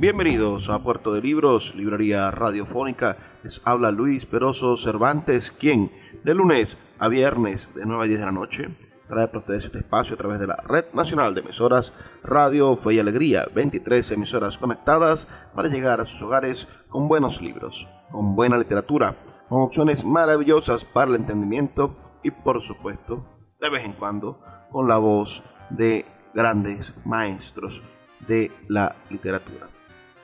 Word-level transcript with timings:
Bienvenidos 0.00 0.70
a 0.70 0.82
Puerto 0.82 1.12
de 1.12 1.20
Libros, 1.20 1.74
Librería 1.74 2.30
Radiofónica. 2.30 3.18
Les 3.42 3.60
habla 3.66 3.90
Luis 3.90 4.24
Peroso 4.24 4.78
Cervantes, 4.78 5.50
quien 5.50 5.92
de 6.24 6.32
lunes 6.32 6.78
a 6.98 7.08
viernes 7.08 7.74
de 7.74 7.84
9 7.84 8.04
a 8.04 8.06
10 8.06 8.18
de 8.20 8.24
la 8.24 8.32
noche 8.32 8.68
trae 9.10 9.26
para 9.26 9.40
ustedes 9.40 9.66
este 9.66 9.80
espacio 9.80 10.14
a 10.14 10.16
través 10.16 10.40
de 10.40 10.46
la 10.46 10.56
Red 10.56 10.86
Nacional 10.94 11.34
de 11.34 11.42
Emisoras 11.42 11.92
Radio 12.24 12.74
Fe 12.76 12.94
y 12.94 12.98
Alegría, 12.98 13.44
23 13.54 14.12
emisoras 14.12 14.56
conectadas 14.56 15.28
para 15.54 15.68
llegar 15.68 16.00
a 16.00 16.06
sus 16.06 16.22
hogares 16.22 16.66
con 16.88 17.06
buenos 17.06 17.42
libros, 17.42 17.86
con 18.10 18.34
buena 18.34 18.56
literatura, 18.56 19.16
con 19.50 19.60
opciones 19.60 20.02
maravillosas 20.02 20.86
para 20.86 21.10
el 21.10 21.16
entendimiento 21.16 21.94
y 22.22 22.30
por 22.30 22.62
supuesto, 22.62 23.26
de 23.60 23.68
vez 23.68 23.84
en 23.84 23.92
cuando, 23.92 24.40
con 24.72 24.88
la 24.88 24.96
voz 24.96 25.42
de 25.68 26.06
grandes 26.32 26.94
maestros 27.04 27.82
de 28.26 28.50
la 28.66 28.96
literatura. 29.10 29.66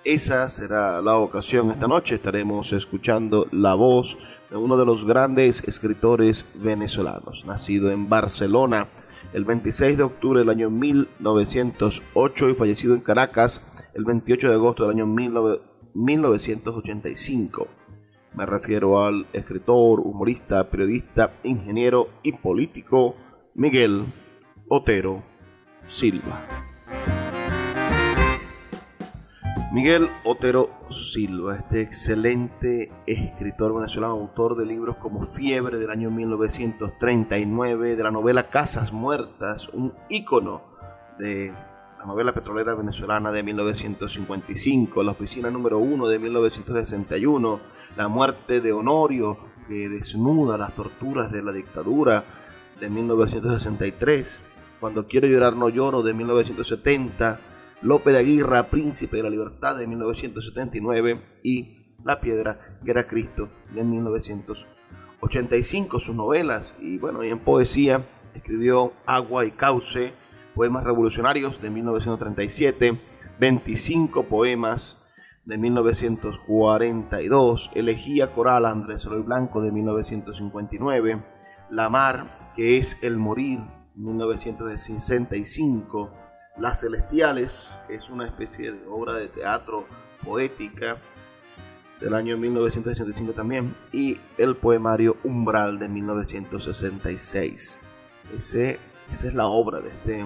Esa 0.07 0.49
será 0.51 1.01
la 1.03 1.19
ocasión 1.19 1.73
esta 1.73 1.89
noche. 1.89 2.15
Estaremos 2.15 2.73
escuchando 2.73 3.49
la 3.51 3.75
voz 3.75 4.17
de 4.49 4.57
uno 4.57 4.77
de 4.77 4.87
los 4.87 5.05
grandes 5.05 5.67
escritores 5.67 6.45
venezolanos, 6.55 7.45
nacido 7.45 7.91
en 7.91 8.09
Barcelona 8.09 8.87
el 9.33 9.45
26 9.45 9.97
de 9.97 10.05
octubre 10.05 10.39
del 10.39 10.51
año 10.51 10.71
1908 10.71 12.51
y 12.51 12.55
fallecido 12.55 12.95
en 12.95 13.01
Caracas 13.01 13.61
el 13.95 14.05
28 14.05 14.49
de 14.49 14.55
agosto 14.55 14.85
del 14.85 14.93
año 14.93 15.09
1985. 15.09 17.67
Me 18.37 18.47
refiero 18.47 19.05
al 19.05 19.27
escritor, 19.33 19.99
humorista, 19.99 20.71
periodista, 20.71 21.35
ingeniero 21.43 22.11
y 22.23 22.31
político 22.31 23.17
Miguel 23.57 24.05
Otero 24.69 25.25
Silva. 25.89 26.47
Miguel 29.73 30.09
Otero 30.23 30.71
Silva, 30.91 31.57
este 31.57 31.81
excelente 31.81 32.93
escritor 33.05 33.75
venezolano, 33.75 34.15
autor 34.15 34.57
de 34.57 34.65
libros 34.65 34.97
como 34.97 35.27
Fiebre 35.27 35.79
del 35.79 35.91
año 35.91 36.09
1939, 36.09 37.97
de 37.97 38.03
la 38.03 38.13
novela 38.13 38.49
Casas 38.49 38.93
Muertas, 38.93 39.69
un 39.73 39.93
ícono 40.09 40.63
de 41.19 41.53
la 41.99 42.05
novela 42.07 42.33
petrolera 42.33 42.77
venezolana 42.77 43.33
de 43.33 43.43
1955, 43.43 45.03
La 45.03 45.11
Oficina 45.11 45.51
número 45.51 45.79
1 45.79 46.07
de 46.07 46.19
1961, 46.21 47.61
La 47.97 48.07
muerte 48.07 48.61
de 48.61 48.73
Honorio, 48.73 49.37
que 49.67 49.89
desnuda 49.89 50.57
las 50.57 50.75
torturas 50.75 51.33
de 51.33 51.43
la 51.43 51.51
dictadura 51.51 52.23
de 52.79 52.89
1963, 52.89 54.39
Cuando 54.79 55.09
quiero 55.09 55.27
llorar 55.27 55.57
no 55.57 55.69
lloro 55.71 56.05
de 56.05 56.15
1970, 56.15 57.41
Lope 57.83 58.11
de 58.11 58.19
Aguirre, 58.19 58.65
Príncipe 58.65 59.19
de 59.19 59.23
la 59.23 59.31
Libertad 59.31 59.77
de 59.77 59.87
1979 59.87 61.21
y 61.43 61.95
La 62.05 62.21
Piedra 62.21 62.79
que 62.83 62.91
era 62.91 63.07
Cristo 63.07 63.51
de 63.75 63.85
1985, 63.85 66.01
sus 66.01 66.17
novelas. 66.17 66.75
Y 66.81 66.97
bueno, 66.97 67.23
y 67.23 67.29
en 67.29 67.39
poesía 67.39 68.03
escribió 68.35 68.95
Agua 69.07 69.45
y 69.45 69.51
Cauce, 69.51 70.15
Poemas 70.55 70.85
Revolucionarios 70.85 71.61
de 71.61 71.69
1937, 71.69 72.99
25 73.39 74.23
poemas 74.25 74.97
de 75.45 75.59
1942, 75.59 77.71
Elegía 77.75 78.33
Coral 78.33 78.65
Andrés 78.65 79.05
Roy 79.05 79.21
Blanco 79.23 79.61
de 79.61 79.71
1959, 79.71 81.23
La 81.71 81.91
Mar, 81.91 82.53
que 82.57 82.79
es 82.79 82.97
el 83.03 83.19
morir, 83.19 83.61
1965, 83.97 86.26
las 86.59 86.81
Celestiales, 86.81 87.77
que 87.87 87.97
es 87.97 88.09
una 88.09 88.27
especie 88.27 88.73
de 88.73 88.87
obra 88.87 89.15
de 89.15 89.29
teatro 89.29 89.87
poética 90.25 90.97
del 92.01 92.15
año 92.15 92.37
1965 92.37 93.33
también, 93.33 93.75
y 93.93 94.19
el 94.39 94.57
poemario 94.57 95.17
Umbral 95.25 95.79
de 95.79 95.89
1966. 95.89 97.83
Ese, 98.37 98.79
esa 99.13 99.27
es 99.27 99.35
la 99.35 99.47
obra 99.47 99.81
de 99.81 99.89
este 99.91 100.25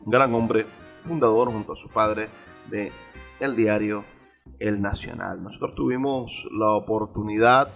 gran 0.00 0.34
hombre, 0.34 0.66
fundador 0.96 1.50
junto 1.50 1.74
a 1.74 1.76
su 1.76 1.88
padre 1.88 2.28
de 2.70 2.92
el 3.40 3.54
diario 3.56 4.04
El 4.58 4.80
Nacional. 4.80 5.42
Nosotros 5.42 5.74
tuvimos 5.74 6.48
la 6.52 6.72
oportunidad 6.72 7.68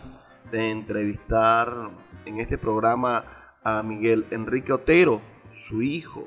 de 0.50 0.70
entrevistar 0.70 1.90
en 2.24 2.38
este 2.38 2.58
programa 2.58 3.24
a 3.62 3.82
Miguel 3.82 4.26
Enrique 4.30 4.72
Otero, 4.72 5.20
su 5.52 5.82
hijo, 5.82 6.26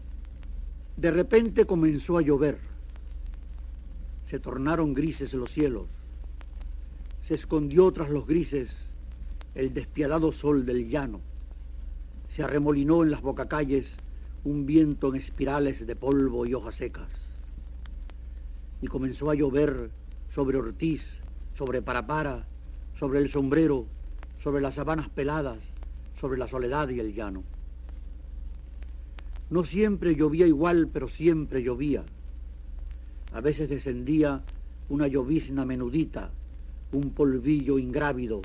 De 0.95 1.11
repente 1.11 1.65
comenzó 1.65 2.17
a 2.17 2.21
llover. 2.21 2.57
Se 4.29 4.39
tornaron 4.39 4.93
grises 4.93 5.33
los 5.33 5.51
cielos. 5.51 5.87
Se 7.21 7.35
escondió 7.35 7.91
tras 7.91 8.09
los 8.09 8.25
grises 8.25 8.69
el 9.55 9.73
despiadado 9.73 10.31
sol 10.31 10.65
del 10.65 10.89
llano. 10.89 11.21
Se 12.35 12.43
arremolinó 12.43 13.03
en 13.03 13.11
las 13.11 13.21
bocacalles 13.21 13.87
un 14.43 14.65
viento 14.65 15.09
en 15.09 15.21
espirales 15.21 15.85
de 15.85 15.95
polvo 15.95 16.45
y 16.45 16.53
hojas 16.53 16.75
secas. 16.75 17.09
Y 18.81 18.87
comenzó 18.87 19.29
a 19.29 19.35
llover 19.35 19.89
sobre 20.33 20.57
Ortiz, 20.57 21.03
sobre 21.57 21.81
Parapara, 21.81 22.47
sobre 22.99 23.19
el 23.19 23.29
sombrero, 23.29 23.85
sobre 24.43 24.61
las 24.61 24.75
sabanas 24.75 25.09
peladas, 25.09 25.59
sobre 26.19 26.37
la 26.37 26.47
soledad 26.47 26.89
y 26.89 26.99
el 26.99 27.13
llano. 27.13 27.43
No 29.49 29.63
siempre 29.63 30.15
llovía 30.15 30.45
igual, 30.45 30.89
pero 30.91 31.07
siempre 31.07 31.63
llovía. 31.63 32.03
A 33.33 33.41
veces 33.41 33.69
descendía 33.69 34.43
una 34.89 35.07
llovizna 35.07 35.65
menudita, 35.65 36.31
un 36.91 37.11
polvillo 37.11 37.79
ingrávido, 37.79 38.41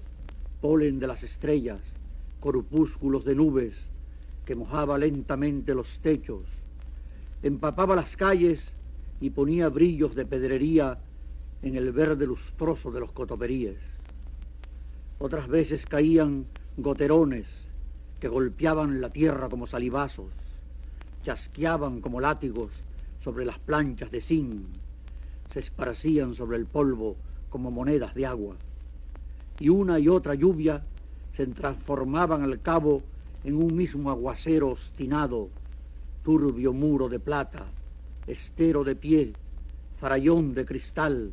polen 0.61 0.99
de 0.99 1.07
las 1.07 1.23
estrellas, 1.23 1.81
corpúsculos 2.41 3.25
de 3.25 3.35
nubes, 3.35 3.75
que 4.45 4.55
mojaba 4.55 4.99
lentamente 4.99 5.75
los 5.75 5.89
techos, 6.01 6.45
empapaba 7.43 7.97
las 7.97 8.17
calles 8.17 8.61
y 9.21 9.31
ponía 9.31 9.69
brillos 9.69 10.15
de 10.15 10.27
pedrería 10.27 10.99
en 11.63 11.77
el 11.77 11.93
verde 11.93 12.27
lustroso 12.27 12.91
de 12.91 13.01
los 13.01 13.13
cotoperíes. 13.13 13.79
Otras 15.19 15.47
veces 15.47 15.87
caían 15.87 16.47
goterones 16.77 17.47
que 18.23 18.29
golpeaban 18.29 19.01
la 19.01 19.11
tierra 19.11 19.49
como 19.49 19.67
salivazos, 19.67 20.31
chasqueaban 21.25 22.01
como 22.01 22.21
látigos 22.21 22.71
sobre 23.25 23.45
las 23.45 23.59
planchas 23.59 24.13
de 24.13 24.21
zinc, 24.21 24.65
se 25.53 25.59
esparcían 25.59 26.37
sobre 26.37 26.57
el 26.57 26.67
polvo 26.67 27.17
como 27.51 27.73
monedas 27.73 28.15
de 28.15 28.25
agua, 28.25 28.55
y 29.59 29.71
una 29.71 29.99
y 29.99 30.07
otra 30.07 30.37
lluvia 30.37 30.85
se 31.37 31.49
transformaban 31.49 32.45
al 32.45 32.61
cabo 32.61 33.03
en 33.43 33.57
un 33.57 33.75
mismo 33.75 34.09
aguacero 34.09 34.69
obstinado, 34.69 35.49
turbio 36.23 36.73
muro 36.73 37.09
de 37.09 37.19
plata, 37.19 37.67
estero 38.29 38.85
de 38.85 38.95
pie, 38.95 39.33
farallón 40.01 40.55
de 40.55 40.65
cristal, 40.65 41.33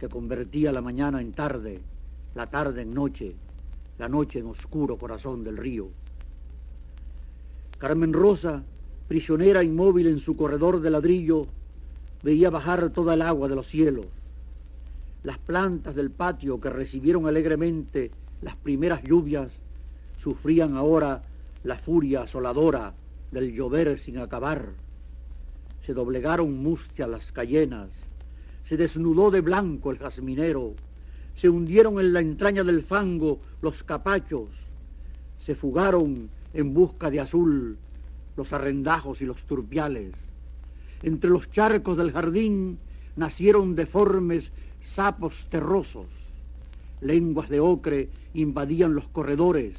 que 0.00 0.08
convertía 0.08 0.72
la 0.72 0.80
mañana 0.80 1.20
en 1.20 1.30
tarde, 1.30 1.78
la 2.34 2.48
tarde 2.48 2.82
en 2.82 2.94
noche, 2.94 3.36
la 3.96 4.08
noche 4.08 4.40
en 4.40 4.46
oscuro 4.46 4.96
corazón 4.96 5.44
del 5.44 5.56
río. 5.56 5.88
Carmen 7.78 8.12
Rosa, 8.12 8.62
prisionera 9.06 9.62
inmóvil 9.62 10.06
en 10.06 10.18
su 10.18 10.34
corredor 10.36 10.80
de 10.80 10.90
ladrillo, 10.90 11.46
veía 12.22 12.48
bajar 12.48 12.90
toda 12.90 13.14
el 13.14 13.22
agua 13.22 13.48
de 13.48 13.54
los 13.54 13.66
cielos. 13.66 14.06
Las 15.22 15.38
plantas 15.38 15.94
del 15.94 16.10
patio 16.10 16.58
que 16.60 16.70
recibieron 16.70 17.26
alegremente 17.26 18.10
las 18.40 18.56
primeras 18.56 19.02
lluvias 19.02 19.50
sufrían 20.22 20.76
ahora 20.76 21.22
la 21.64 21.76
furia 21.76 22.22
asoladora 22.22 22.94
del 23.30 23.52
llover 23.52 23.98
sin 23.98 24.18
acabar. 24.18 24.70
Se 25.84 25.92
doblegaron 25.92 26.56
mustias 26.62 27.08
las 27.08 27.30
cayenas, 27.32 27.90
se 28.64 28.76
desnudó 28.76 29.30
de 29.30 29.40
blanco 29.40 29.90
el 29.90 29.98
jazminero, 29.98 30.74
se 31.36 31.48
hundieron 31.50 32.00
en 32.00 32.12
la 32.12 32.20
entraña 32.20 32.64
del 32.64 32.82
fango 32.82 33.40
los 33.60 33.82
capachos, 33.82 34.48
se 35.38 35.54
fugaron 35.54 36.30
en 36.56 36.72
busca 36.72 37.10
de 37.10 37.20
azul 37.20 37.76
los 38.36 38.52
arrendajos 38.52 39.20
y 39.20 39.26
los 39.26 39.42
turpiales. 39.42 40.12
Entre 41.02 41.28
los 41.28 41.50
charcos 41.50 41.98
del 41.98 42.12
jardín 42.12 42.78
nacieron 43.14 43.76
deformes 43.76 44.50
sapos 44.94 45.34
terrosos. 45.50 46.06
Lenguas 47.02 47.50
de 47.50 47.60
ocre 47.60 48.08
invadían 48.32 48.94
los 48.94 49.06
corredores, 49.08 49.76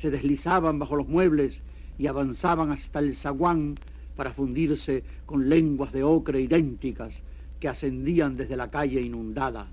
se 0.00 0.10
deslizaban 0.10 0.78
bajo 0.78 0.96
los 0.96 1.06
muebles 1.06 1.60
y 1.98 2.06
avanzaban 2.06 2.72
hasta 2.72 2.98
el 3.00 3.14
zaguán 3.14 3.76
para 4.16 4.32
fundirse 4.32 5.04
con 5.26 5.50
lenguas 5.50 5.92
de 5.92 6.02
ocre 6.02 6.40
idénticas 6.40 7.12
que 7.60 7.68
ascendían 7.68 8.38
desde 8.38 8.56
la 8.56 8.70
calle 8.70 9.02
inundada. 9.02 9.66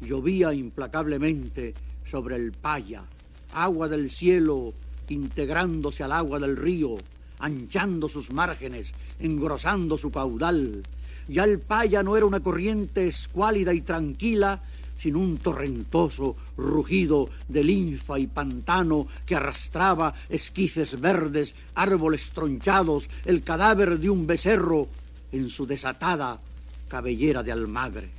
Llovía 0.00 0.54
implacablemente 0.54 1.74
sobre 2.04 2.36
el 2.36 2.52
paya, 2.52 3.04
agua 3.52 3.88
del 3.88 4.10
cielo 4.10 4.74
integrándose 5.08 6.02
al 6.02 6.12
agua 6.12 6.38
del 6.38 6.56
río, 6.56 6.96
anchando 7.38 8.08
sus 8.08 8.32
márgenes, 8.32 8.92
engrosando 9.20 9.98
su 9.98 10.10
caudal. 10.10 10.82
Ya 11.28 11.44
el 11.44 11.60
Paya 11.60 12.02
no 12.02 12.16
era 12.16 12.26
una 12.26 12.40
corriente 12.40 13.06
escuálida 13.06 13.72
y 13.72 13.80
tranquila, 13.82 14.60
sino 14.96 15.18
un 15.18 15.38
torrentoso 15.38 16.36
rugido 16.56 17.28
de 17.48 17.64
linfa 17.64 18.18
y 18.18 18.26
pantano 18.26 19.06
que 19.26 19.34
arrastraba 19.34 20.14
esquifes 20.28 21.00
verdes, 21.00 21.54
árboles 21.74 22.30
tronchados, 22.30 23.08
el 23.24 23.42
cadáver 23.42 23.98
de 23.98 24.10
un 24.10 24.26
becerro 24.26 24.88
en 25.32 25.50
su 25.50 25.66
desatada 25.66 26.40
cabellera 26.88 27.42
de 27.42 27.52
almagre. 27.52 28.10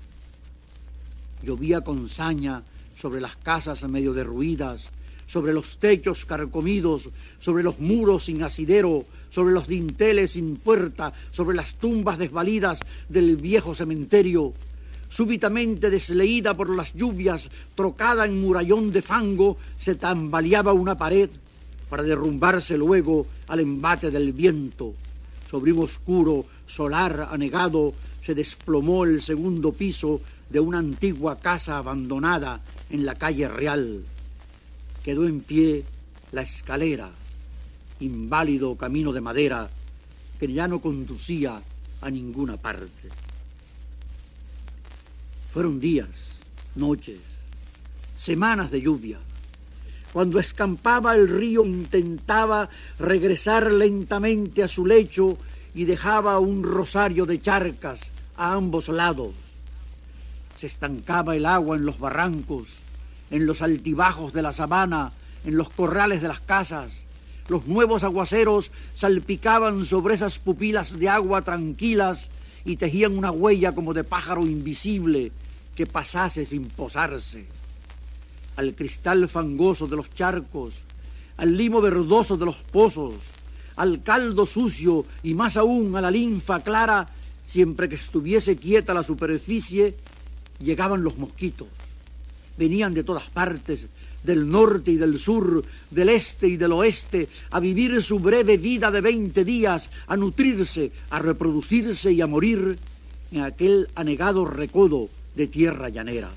Llovía 1.44 1.81
con 1.81 2.09
saña 2.09 2.63
sobre 3.03 3.19
las 3.19 3.35
casas 3.35 3.83
medio 3.83 4.13
derruidas, 4.13 4.85
sobre 5.27 5.51
los 5.51 5.75
techos 5.77 6.23
carcomidos, 6.23 7.09
sobre 7.41 7.61
los 7.61 7.77
muros 7.81 8.23
sin 8.23 8.41
asidero, 8.44 9.03
sobre 9.29 9.53
los 9.53 9.67
dinteles 9.67 10.31
sin 10.31 10.55
puerta, 10.55 11.11
sobre 11.33 11.57
las 11.57 11.73
tumbas 11.73 12.17
desvalidas 12.17 12.79
del 13.09 13.35
viejo 13.35 13.75
cementerio. 13.75 14.53
Súbitamente 15.09 15.89
desleída 15.89 16.55
por 16.55 16.73
las 16.73 16.94
lluvias, 16.94 17.50
trocada 17.75 18.25
en 18.25 18.39
murallón 18.39 18.94
de 18.94 19.01
fango, 19.01 19.57
se 19.77 19.95
tambaleaba 19.95 20.71
una 20.71 20.95
pared 20.95 21.29
para 21.89 22.03
derrumbarse 22.03 22.77
luego 22.77 23.27
al 23.49 23.59
embate 23.59 24.11
del 24.11 24.31
viento. 24.31 24.94
Sobre 25.51 25.73
un 25.73 25.83
oscuro 25.83 26.45
solar 26.65 27.27
anegado 27.29 27.94
se 28.25 28.33
desplomó 28.33 29.03
el 29.03 29.21
segundo 29.21 29.73
piso 29.73 30.21
de 30.49 30.61
una 30.61 30.77
antigua 30.77 31.38
casa 31.39 31.77
abandonada 31.77 32.61
en 32.94 33.07
la 33.07 33.16
calle 33.16 33.48
Real 33.48 34.04
quedó 35.04 35.25
en 35.25 35.42
pie 35.42 35.84
la 36.31 36.44
escalera, 36.44 37.10
inválido 38.00 38.75
camino 38.75 39.12
de 39.12 39.19
madera 39.19 39.68
que 40.40 40.54
ya 40.54 40.68
no 40.68 40.80
conducía 40.80 41.60
a 42.01 42.10
ninguna 42.12 42.56
parte. 42.57 43.10
Fueron 45.51 45.80
días, 45.80 46.07
noches, 46.75 47.18
semanas 48.16 48.69
de 48.69 48.81
lluvia. 48.81 49.18
Cuando 50.12 50.38
escampaba 50.38 51.16
el 51.16 51.28
río 51.28 51.66
intentaba 51.66 52.69
regresar 53.00 53.72
lentamente 53.72 54.62
a 54.62 54.68
su 54.68 54.86
lecho 54.86 55.40
y 55.74 55.86
dejaba 55.86 56.38
un 56.38 56.62
rosario 56.62 57.25
de 57.25 57.42
charcas 57.42 58.12
a 58.38 58.54
ambos 58.54 58.88
lados. 58.88 59.31
Se 60.60 60.68
estancaba 60.68 61.36
el 61.36 61.48
agua 61.48 61.75
en 61.75 61.86
los 61.86 61.98
barrancos 61.98 62.82
en 63.33 63.47
los 63.47 63.63
altibajos 63.63 64.31
de 64.31 64.44
la 64.44 64.53
sabana, 64.53 65.12
en 65.44 65.57
los 65.57 65.71
corrales 65.71 66.21
de 66.21 66.27
las 66.27 66.39
casas. 66.39 67.00
Los 67.47 67.65
nuevos 67.65 68.03
aguaceros 68.03 68.69
salpicaban 68.94 69.85
sobre 69.85 70.13
esas 70.13 70.37
pupilas 70.37 70.99
de 70.99 71.09
agua 71.09 71.42
tranquilas 71.42 72.30
y 72.63 72.78
tejían 72.78 73.18
una 73.18 73.31
huella 73.31 73.71
como 73.71 73.95
de 73.95 74.04
pájaro 74.04 74.45
invisible 74.45 75.31
que 75.75 75.87
pasase 75.87 76.45
sin 76.45 76.68
posarse. 76.68 77.47
Al 78.56 78.75
cristal 78.75 79.28
fangoso 79.28 79.87
de 79.87 79.95
los 79.95 80.13
charcos, 80.13 80.75
al 81.37 81.57
limo 81.57 81.81
verdoso 81.81 82.37
de 82.37 82.45
los 82.45 82.57
pozos, 82.57 83.16
al 83.78 84.04
caldo 84.04 84.45
sucio 84.45 85.07
y 85.23 85.33
más 85.33 85.57
aún 85.57 85.95
a 85.95 86.02
la 86.02 86.11
linfa 86.11 86.59
clara, 86.59 87.07
siempre 87.47 87.90
que 87.90 87.95
estuviese 87.95 88.57
quieta 88.57 88.94
la 88.94 89.02
superficie, 89.02 89.95
llegaban 90.59 91.04
los 91.04 91.18
mosquitos 91.18 91.68
venían 92.57 92.94
de 92.94 93.04
todas 93.04 93.30
partes, 93.30 93.88
del 94.24 94.50
norte 94.50 94.92
y 94.92 94.98
del 94.98 95.19
sur, 95.19 95.64
del 95.92 96.10
este 96.10 96.48
y 96.48 96.57
del 96.57 96.72
oeste, 96.72 97.28
a 97.52 97.60
vivir 97.60 98.02
su 98.02 98.19
breve 98.19 98.57
vida 98.57 98.90
de 98.90 99.02
veinte 99.02 99.44
días, 99.44 99.90
a 100.07 100.16
nutrirse, 100.16 100.92
a 101.10 101.19
reproducirse 101.19 102.12
y 102.12 102.22
a 102.22 102.28
morir 102.28 102.78
en 103.31 103.42
aquel 103.42 103.90
anegado 103.95 104.45
recodo 104.45 105.10
de 105.36 105.48
tierra 105.48 105.90
llanera. 105.90 106.30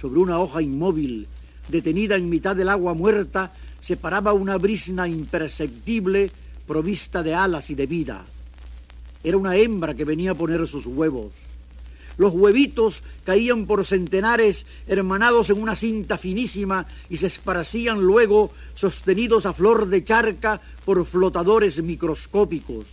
Sobre 0.00 0.20
una 0.20 0.38
hoja 0.38 0.60
inmóvil, 0.60 1.26
detenida 1.68 2.16
en 2.16 2.28
mitad 2.28 2.56
del 2.56 2.68
agua 2.68 2.94
muerta, 2.94 3.52
se 3.80 3.96
paraba 3.96 4.32
una 4.32 4.58
brisna 4.58 5.06
imperceptible 5.06 6.30
provista 6.66 7.22
de 7.22 7.34
alas 7.34 7.70
y 7.70 7.74
de 7.74 7.86
vida. 7.86 8.24
Era 9.22 9.36
una 9.36 9.56
hembra 9.56 9.94
que 9.94 10.04
venía 10.04 10.32
a 10.32 10.34
poner 10.34 10.66
sus 10.66 10.86
huevos. 10.86 11.32
Los 12.18 12.32
huevitos 12.32 13.02
caían 13.24 13.66
por 13.66 13.84
centenares 13.84 14.64
hermanados 14.86 15.50
en 15.50 15.60
una 15.60 15.76
cinta 15.76 16.16
finísima 16.16 16.86
y 17.10 17.18
se 17.18 17.26
esparcían 17.26 18.00
luego 18.00 18.52
sostenidos 18.74 19.44
a 19.44 19.52
flor 19.52 19.88
de 19.88 20.04
charca 20.04 20.60
por 20.84 21.04
flotadores 21.04 21.82
microscópicos. 21.82 22.86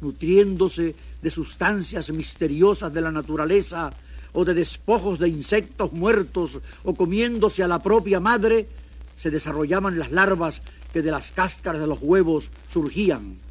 Nutriéndose 0.00 0.94
de 1.20 1.30
sustancias 1.30 2.10
misteriosas 2.10 2.92
de 2.94 3.00
la 3.00 3.10
naturaleza 3.10 3.92
o 4.32 4.44
de 4.44 4.54
despojos 4.54 5.18
de 5.18 5.28
insectos 5.28 5.92
muertos 5.92 6.58
o 6.84 6.94
comiéndose 6.94 7.62
a 7.64 7.68
la 7.68 7.82
propia 7.82 8.20
madre, 8.20 8.68
se 9.18 9.30
desarrollaban 9.30 9.98
las 9.98 10.12
larvas 10.12 10.62
que 10.92 11.02
de 11.02 11.10
las 11.10 11.30
cáscaras 11.32 11.80
de 11.80 11.86
los 11.86 11.98
huevos 12.00 12.48
surgían. 12.72 13.49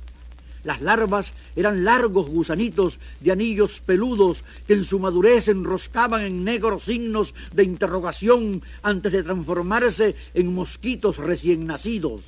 Las 0.64 0.82
larvas 0.82 1.34
eran 1.56 1.86
largos 1.86 2.28
gusanitos 2.28 3.00
de 3.20 3.32
anillos 3.32 3.80
peludos 3.80 4.44
que 4.68 4.74
en 4.74 4.84
su 4.84 5.00
madurez 5.00 5.48
enroscaban 5.48 6.22
en 6.22 6.44
negros 6.44 6.84
signos 6.84 7.34
de 7.54 7.64
interrogación 7.64 8.62
antes 8.82 9.14
de 9.14 9.24
transformarse 9.24 10.16
en 10.34 10.54
mosquitos 10.54 11.18
recién 11.18 11.66
nacidos. 11.66 12.22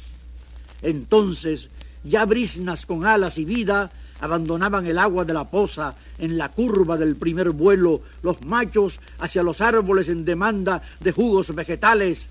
Entonces 0.82 1.70
ya 2.04 2.26
brisnas 2.26 2.86
con 2.86 3.06
alas 3.06 3.38
y 3.38 3.46
vida, 3.46 3.92
abandonaban 4.22 4.86
el 4.86 4.98
agua 4.98 5.26
de 5.26 5.34
la 5.34 5.50
poza 5.50 5.96
en 6.18 6.38
la 6.38 6.50
curva 6.50 6.98
del 6.98 7.16
primer 7.16 7.52
vuelo, 7.52 8.02
los 8.22 8.42
machos 8.44 9.00
hacia 9.20 9.44
los 9.44 9.62
árboles 9.62 10.10
en 10.10 10.26
demanda 10.26 10.82
de 11.00 11.12
jugos 11.12 11.54
vegetales, 11.54 12.28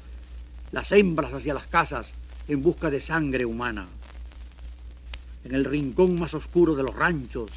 las 0.73 0.92
hembras 0.92 1.35
hacia 1.35 1.54
las 1.54 1.66
casas 1.66 2.12
en 2.49 2.62
busca 2.62 2.90
de 2.90 3.00
sangre 3.00 3.45
humana. 3.45 3.87
En 5.44 5.54
el 5.54 5.64
rincón 5.64 6.18
más 6.18 6.35
oscuro 6.35 6.75
de 6.75 6.82
los 6.82 6.94
ranchos, 6.94 7.50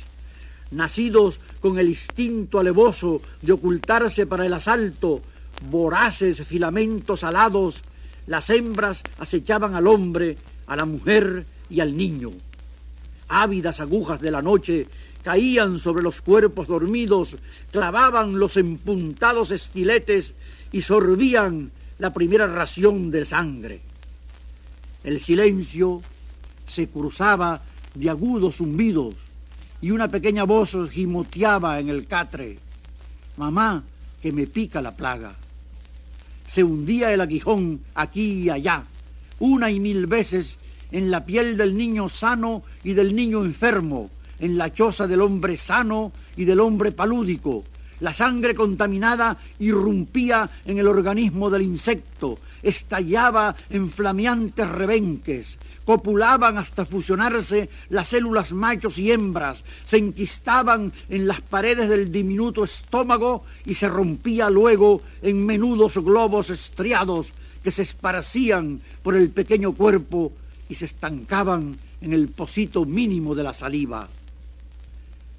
nacidos 0.71 1.39
con 1.61 1.77
el 1.77 1.89
instinto 1.89 2.59
alevoso 2.59 3.21
de 3.41 3.51
ocultarse 3.51 4.25
para 4.25 4.45
el 4.45 4.53
asalto, 4.53 5.21
voraces 5.69 6.45
filamentos 6.45 7.23
alados, 7.23 7.81
las 8.27 8.49
hembras 8.49 9.03
acechaban 9.19 9.75
al 9.75 9.87
hombre, 9.87 10.37
a 10.67 10.75
la 10.75 10.85
mujer 10.85 11.45
y 11.69 11.79
al 11.79 11.95
niño. 11.95 12.31
Ávidas 13.27 13.79
agujas 13.79 14.21
de 14.21 14.31
la 14.31 14.41
noche 14.41 14.87
caían 15.23 15.79
sobre 15.79 16.03
los 16.03 16.21
cuerpos 16.21 16.67
dormidos, 16.67 17.37
clavaban 17.71 18.39
los 18.39 18.57
empuntados 18.57 19.51
estiletes 19.51 20.33
y 20.71 20.81
sorbían 20.81 21.71
la 21.99 22.13
primera 22.13 22.47
ración 22.47 23.11
de 23.11 23.25
sangre. 23.25 23.81
El 25.03 25.19
silencio 25.19 26.01
se 26.67 26.87
cruzaba 26.87 27.61
de 27.93 28.09
agudos 28.09 28.57
zumbidos 28.57 29.15
y 29.81 29.91
una 29.91 30.07
pequeña 30.07 30.45
voz 30.45 30.75
gimoteaba 30.91 31.79
en 31.79 31.89
el 31.89 32.07
catre. 32.07 32.57
Mamá, 33.37 33.83
que 34.21 34.31
me 34.31 34.47
pica 34.47 34.81
la 34.81 34.95
plaga. 34.95 35.35
Se 36.47 36.63
hundía 36.63 37.11
el 37.11 37.21
aguijón 37.21 37.81
aquí 37.93 38.43
y 38.43 38.49
allá, 38.49 38.83
una 39.39 39.69
y 39.71 39.79
mil 39.79 40.07
veces 40.07 40.57
en 40.91 41.11
la 41.11 41.25
piel 41.25 41.57
del 41.57 41.75
niño 41.75 42.07
sano 42.07 42.63
y 42.83 42.93
del 42.93 43.15
niño 43.15 43.43
enfermo, 43.43 44.09
en 44.39 44.57
la 44.57 44.71
choza 44.71 45.07
del 45.07 45.21
hombre 45.21 45.57
sano 45.57 46.11
y 46.37 46.45
del 46.45 46.59
hombre 46.59 46.91
palúdico. 46.91 47.65
La 47.99 48.13
sangre 48.13 48.53
contaminada 48.53 49.37
irrumpía 49.59 50.49
en 50.65 50.77
el 50.77 50.87
organismo 50.87 51.49
del 51.49 51.63
insecto, 51.63 52.39
estallaba 52.61 53.55
en 53.69 53.89
flameantes 53.89 54.69
rebenques, 54.69 55.57
copulaban 55.85 56.57
hasta 56.57 56.85
fusionarse 56.85 57.69
las 57.89 58.09
células 58.09 58.51
machos 58.53 58.97
y 58.97 59.11
hembras, 59.11 59.63
se 59.85 59.97
enquistaban 59.97 60.93
en 61.09 61.27
las 61.27 61.41
paredes 61.41 61.89
del 61.89 62.11
diminuto 62.11 62.63
estómago 62.63 63.43
y 63.65 63.75
se 63.75 63.89
rompía 63.89 64.49
luego 64.49 65.01
en 65.21 65.45
menudos 65.45 65.97
globos 65.97 66.49
estriados 66.49 67.33
que 67.63 67.71
se 67.71 67.83
esparcían 67.83 68.81
por 69.01 69.15
el 69.15 69.29
pequeño 69.29 69.73
cuerpo 69.73 70.31
y 70.69 70.75
se 70.75 70.85
estancaban 70.85 71.77
en 72.01 72.13
el 72.13 72.27
pocito 72.29 72.85
mínimo 72.85 73.35
de 73.35 73.43
la 73.43 73.53
saliva. 73.53 74.07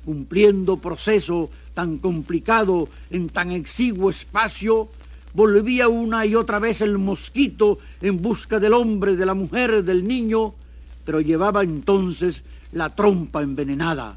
Cumpliendo 0.04 0.78
proceso 0.78 1.50
tan 1.74 1.98
complicado 1.98 2.88
en 3.10 3.28
tan 3.28 3.50
exiguo 3.50 4.10
espacio, 4.10 4.88
volvía 5.34 5.88
una 5.88 6.24
y 6.24 6.34
otra 6.34 6.58
vez 6.60 6.80
el 6.80 6.96
mosquito 6.96 7.78
en 8.00 8.22
busca 8.22 8.58
del 8.58 8.72
hombre, 8.72 9.16
de 9.16 9.26
la 9.26 9.34
mujer, 9.34 9.84
del 9.84 10.06
niño, 10.06 10.54
pero 11.04 11.20
llevaba 11.20 11.62
entonces 11.62 12.42
la 12.72 12.94
trompa 12.94 13.42
envenenada. 13.42 14.16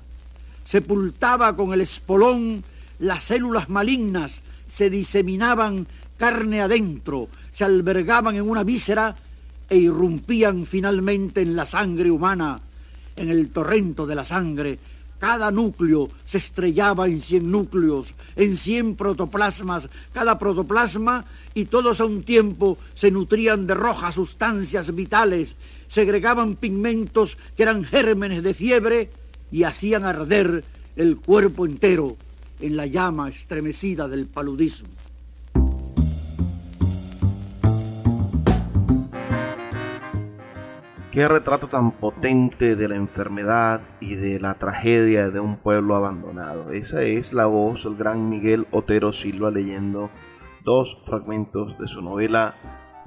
Sepultaba 0.63 1.55
con 1.55 1.73
el 1.73 1.81
espolón 1.81 2.63
las 2.99 3.25
células 3.25 3.67
malignas, 3.69 4.41
se 4.71 4.89
diseminaban 4.89 5.87
carne 6.17 6.61
adentro, 6.61 7.29
se 7.51 7.63
albergaban 7.63 8.35
en 8.35 8.49
una 8.49 8.63
víscera 8.63 9.15
e 9.69 9.77
irrumpían 9.77 10.65
finalmente 10.65 11.41
en 11.41 11.55
la 11.55 11.65
sangre 11.65 12.11
humana, 12.11 12.59
en 13.15 13.29
el 13.29 13.49
torrento 13.49 14.05
de 14.05 14.15
la 14.15 14.23
sangre, 14.23 14.79
cada 15.19 15.51
núcleo 15.51 16.09
se 16.25 16.37
estrellaba 16.37 17.07
en 17.07 17.21
cien 17.21 17.49
núcleos, 17.51 18.13
en 18.35 18.57
cien 18.57 18.95
protoplasmas, 18.95 19.89
cada 20.13 20.37
protoplasma, 20.37 21.25
y 21.53 21.65
todos 21.65 22.01
a 22.01 22.05
un 22.05 22.23
tiempo 22.23 22.77
se 22.93 23.11
nutrían 23.11 23.65
de 23.67 23.73
rojas 23.73 24.15
sustancias 24.15 24.93
vitales, 24.93 25.55
segregaban 25.87 26.55
pigmentos 26.55 27.37
que 27.55 27.63
eran 27.63 27.83
gérmenes 27.83 28.43
de 28.43 28.53
fiebre 28.53 29.09
y 29.51 29.63
hacían 29.63 30.05
arder 30.05 30.63
el 30.95 31.17
cuerpo 31.17 31.65
entero 31.65 32.17
en 32.59 32.75
la 32.75 32.85
llama 32.85 33.29
estremecida 33.29 34.07
del 34.07 34.27
paludismo. 34.27 34.89
Qué 41.17 41.25
retrato 41.27 41.67
tan 41.67 41.93
potente 41.93 42.75
de 42.75 42.87
la 42.87 42.95
enfermedad 42.95 43.81
y 43.99 44.13
de 44.13 44.39
la 44.39 44.53
tragedia 44.53 45.31
de 45.31 45.39
un 45.39 45.57
pueblo 45.57 45.95
abandonado. 45.95 46.69
Esa 46.69 47.01
es 47.01 47.33
la 47.33 47.47
voz 47.47 47.85
del 47.85 47.95
gran 47.95 48.29
Miguel 48.29 48.67
Otero 48.69 49.11
Silva 49.11 49.49
leyendo 49.49 50.11
dos 50.63 50.99
fragmentos 51.05 51.75
de 51.79 51.87
su 51.87 52.03
novela 52.03 52.53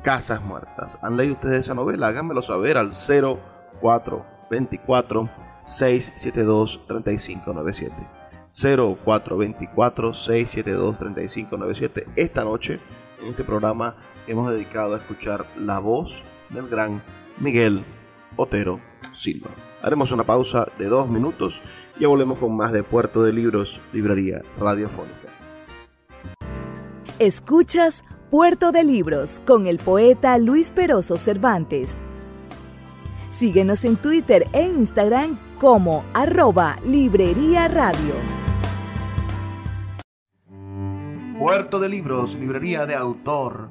Casas 0.03 0.43
Muertas. 0.43 0.99
¿Han 1.03 1.17
leído 1.17 1.35
ustedes 1.35 1.61
esa 1.61 1.77
novela? 1.77 2.09
Háganmelo 2.09 2.43
saber 2.43 2.79
al 2.79 2.95
0424 2.95 5.31
672 5.67 6.81
3597. 6.89 7.95
0424 8.51 10.15
672 10.15 10.99
3597. 10.99 12.09
Esta 12.17 12.43
noche, 12.43 12.81
en 13.23 13.29
este 13.29 13.45
programa, 13.45 13.95
hemos 14.27 14.51
dedicado 14.51 14.95
a 14.95 14.99
escuchar 14.99 15.47
la 15.57 15.79
voz 15.79 16.25
del 16.49 16.67
gran 16.67 17.01
Miguel 17.39 17.85
Otero 18.37 18.81
Silva. 19.15 19.51
Haremos 19.83 20.13
una 20.13 20.25
pausa 20.25 20.67
de 20.79 20.87
dos 20.87 21.09
minutos 21.09 21.61
y 21.97 22.03
ya 22.03 22.09
volvemos 22.09 22.39
con 22.39 22.57
más 22.57 22.73
de 22.73 22.83
Puerto 22.83 23.23
de 23.23 23.33
Libros, 23.33 23.81
Librería 23.93 24.43
Radiofónica. 24.59 25.29
Escuchas 27.19 28.05
Puerto 28.31 28.73
de 28.73 28.85
Libros 28.85 29.43
con 29.47 29.67
el 29.67 29.79
poeta 29.79 30.39
Luis 30.39 30.71
Peroso 30.71 31.17
Cervantes. 31.17 32.03
Síguenos 33.31 33.85
en 33.85 33.97
Twitter 33.97 34.49
e 34.53 34.63
Instagram 34.63 35.39
como 35.59 36.05
arroba 36.15 36.77
Librería 36.85 37.69
Radio. 37.69 38.15
Puerto 41.39 41.81
de 41.81 41.89
Libros, 41.89 42.37
Librería 42.37 42.85
de 42.87 42.95
Autor, 42.95 43.71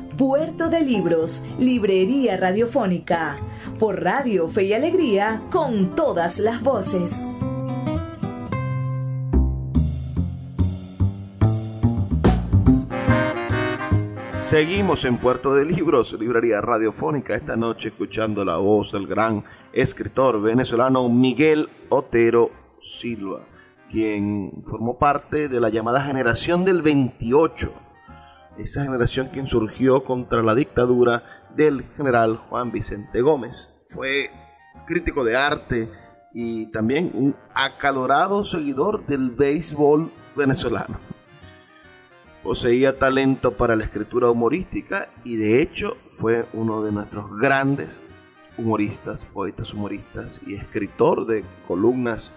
Puerto 0.21 0.69
de 0.69 0.81
Libros, 0.81 1.43
Librería 1.57 2.37
Radiofónica, 2.37 3.39
por 3.79 4.03
Radio 4.03 4.47
Fe 4.47 4.65
y 4.65 4.73
Alegría, 4.73 5.41
con 5.49 5.95
todas 5.95 6.37
las 6.37 6.61
voces. 6.61 7.27
Seguimos 14.37 15.05
en 15.05 15.17
Puerto 15.17 15.55
de 15.55 15.65
Libros, 15.65 16.15
Librería 16.19 16.61
Radiofónica, 16.61 17.33
esta 17.33 17.55
noche 17.55 17.87
escuchando 17.87 18.45
la 18.45 18.57
voz 18.57 18.91
del 18.91 19.07
gran 19.07 19.43
escritor 19.73 20.39
venezolano 20.39 21.09
Miguel 21.09 21.67
Otero 21.89 22.51
Silva, 22.79 23.39
quien 23.89 24.61
formó 24.65 24.99
parte 24.99 25.49
de 25.49 25.59
la 25.59 25.69
llamada 25.69 26.03
generación 26.03 26.63
del 26.63 26.83
28 26.83 27.73
esa 28.57 28.83
generación 28.83 29.29
quien 29.29 29.47
surgió 29.47 30.03
contra 30.03 30.43
la 30.43 30.55
dictadura 30.55 31.23
del 31.55 31.83
general 31.95 32.37
Juan 32.49 32.71
Vicente 32.71 33.21
Gómez. 33.21 33.73
Fue 33.85 34.29
crítico 34.85 35.23
de 35.23 35.35
arte 35.35 35.89
y 36.33 36.67
también 36.67 37.11
un 37.13 37.35
acalorado 37.53 38.45
seguidor 38.45 39.05
del 39.05 39.31
béisbol 39.31 40.11
venezolano. 40.35 40.99
Poseía 42.43 42.97
talento 42.97 43.55
para 43.55 43.75
la 43.75 43.83
escritura 43.83 44.31
humorística 44.31 45.09
y 45.23 45.35
de 45.35 45.61
hecho 45.61 45.95
fue 46.09 46.45
uno 46.53 46.81
de 46.81 46.91
nuestros 46.91 47.37
grandes 47.37 48.01
humoristas, 48.57 49.23
poetas 49.25 49.73
humoristas 49.73 50.39
y 50.45 50.55
escritor 50.55 51.27
de 51.27 51.43
columnas 51.67 52.31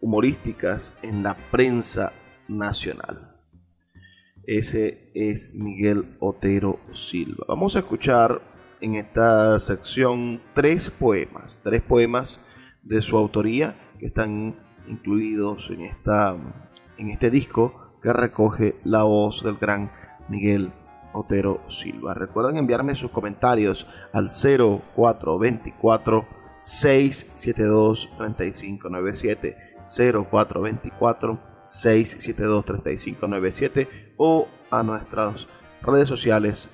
humorísticas 0.00 0.92
en 1.02 1.22
la 1.22 1.36
prensa 1.50 2.12
nacional. 2.48 3.39
Ese 4.46 5.10
es 5.14 5.52
Miguel 5.54 6.16
Otero 6.18 6.80
Silva. 6.92 7.44
Vamos 7.48 7.76
a 7.76 7.80
escuchar 7.80 8.40
en 8.80 8.94
esta 8.94 9.60
sección 9.60 10.40
tres 10.54 10.90
poemas, 10.90 11.60
tres 11.62 11.82
poemas 11.82 12.40
de 12.82 13.02
su 13.02 13.16
autoría 13.18 13.76
que 13.98 14.06
están 14.06 14.56
incluidos 14.88 15.68
en, 15.70 15.82
esta, 15.82 16.36
en 16.96 17.10
este 17.10 17.30
disco 17.30 17.98
que 18.02 18.12
recoge 18.12 18.76
la 18.84 19.02
voz 19.02 19.44
del 19.44 19.56
gran 19.56 19.92
Miguel 20.28 20.72
Otero 21.12 21.60
Silva. 21.68 22.14
Recuerden 22.14 22.56
enviarme 22.56 22.94
sus 22.94 23.10
comentarios 23.10 23.86
al 24.12 24.30
0424 24.30 26.26
672 26.56 28.08
3597 28.16 29.56
0424 29.84 31.40
672 31.64 32.64
3597 32.64 34.09
o 34.22 34.46
a 34.70 34.82
nuestras 34.82 35.46
redes 35.80 36.06
sociales 36.06 36.68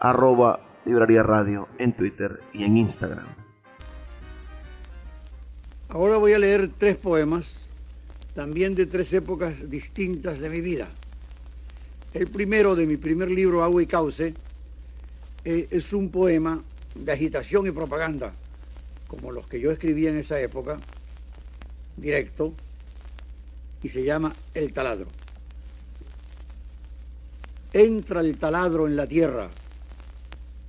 arroba 0.00 0.60
radio 0.86 1.68
en 1.78 1.92
Twitter 1.92 2.40
y 2.54 2.64
en 2.64 2.78
Instagram. 2.78 3.26
Ahora 5.90 6.16
voy 6.16 6.32
a 6.32 6.38
leer 6.38 6.70
tres 6.78 6.96
poemas, 6.96 7.44
también 8.34 8.74
de 8.74 8.86
tres 8.86 9.12
épocas 9.12 9.68
distintas 9.68 10.38
de 10.38 10.48
mi 10.48 10.62
vida. 10.62 10.88
El 12.14 12.28
primero 12.28 12.74
de 12.74 12.86
mi 12.86 12.96
primer 12.96 13.30
libro, 13.30 13.62
Agua 13.62 13.82
y 13.82 13.86
Cauce, 13.86 14.32
eh, 15.44 15.68
es 15.70 15.92
un 15.92 16.08
poema 16.08 16.62
de 16.94 17.12
agitación 17.12 17.66
y 17.66 17.72
propaganda, 17.72 18.32
como 19.06 19.32
los 19.32 19.46
que 19.46 19.60
yo 19.60 19.70
escribí 19.70 20.06
en 20.06 20.16
esa 20.16 20.40
época, 20.40 20.78
directo, 21.98 22.54
y 23.82 23.90
se 23.90 24.02
llama 24.02 24.34
El 24.54 24.72
taladro. 24.72 25.25
Entra 27.76 28.22
el 28.22 28.38
taladro 28.38 28.86
en 28.86 28.96
la 28.96 29.06
tierra, 29.06 29.50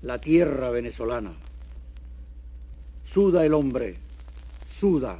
la 0.01 0.19
tierra 0.19 0.69
venezolana. 0.71 1.31
Suda 3.05 3.45
el 3.45 3.53
hombre, 3.53 3.95
suda, 4.77 5.17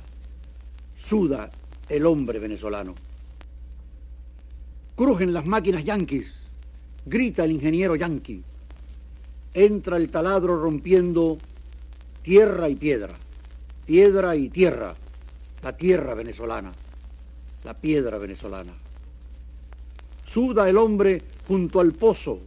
suda 1.00 1.50
el 1.88 2.06
hombre 2.06 2.39
venezolano. 2.39 2.94
Crujen 4.98 5.34
las 5.34 5.46
máquinas 5.46 5.86
yanquis, 5.86 6.29
grita 7.06 7.46
el 7.46 7.51
ingeniero 7.51 7.96
yanqui. 7.96 8.44
Entra 9.53 9.96
el 9.96 10.10
taladro 10.10 10.62
rompiendo 10.62 11.38
tierra 12.22 12.67
y 12.67 12.75
piedra, 12.75 13.15
piedra 13.86 14.36
y 14.36 14.50
tierra, 14.50 14.94
la 15.63 15.77
tierra 15.77 16.15
venezolana, 16.15 16.74
la 17.63 17.74
piedra 17.75 18.17
venezolana. 18.17 18.74
Suda 20.28 20.70
el 20.70 20.78
hombre 20.78 21.22
junto 21.48 21.80
al 21.80 21.94
pozo, 21.94 22.40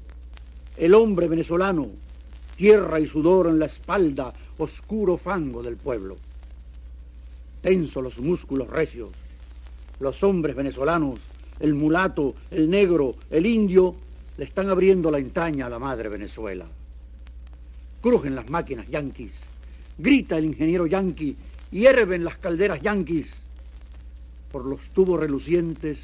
el 0.77 0.95
hombre 0.95 1.29
venezolano, 1.29 1.89
tierra 2.57 3.01
y 3.01 3.07
sudor 3.07 3.49
en 3.49 3.59
la 3.59 3.67
espalda, 3.67 4.33
oscuro 4.59 5.17
fango 5.17 5.63
del 5.63 5.77
pueblo. 5.77 6.17
Tenso 7.63 8.01
los 8.01 8.19
músculos 8.19 8.69
recios, 8.69 9.11
los 9.99 10.23
hombres 10.23 10.55
venezolanos 10.55 11.19
el 11.61 11.75
mulato, 11.75 12.35
el 12.51 12.69
negro, 12.69 13.15
el 13.31 13.47
indio, 13.47 13.95
le 14.39 14.45
están 14.45 14.71
abriendo 14.71 15.11
la 15.11 15.19
entraña 15.19 15.67
a 15.67 15.71
la 15.71 15.79
madre 15.79 16.09
Venezuela. 16.09 16.67
Crujen 18.01 18.35
las 18.35 18.49
máquinas 18.49 18.89
yanquis, 18.89 19.33
grita 19.99 20.39
el 20.39 20.47
ingeniero 20.47 20.87
yanqui, 20.87 21.37
hierven 21.71 22.25
las 22.25 22.39
calderas 22.39 22.81
yanquis. 22.81 23.29
Por 24.51 24.65
los 24.65 24.81
tubos 24.95 25.21
relucientes 25.21 25.99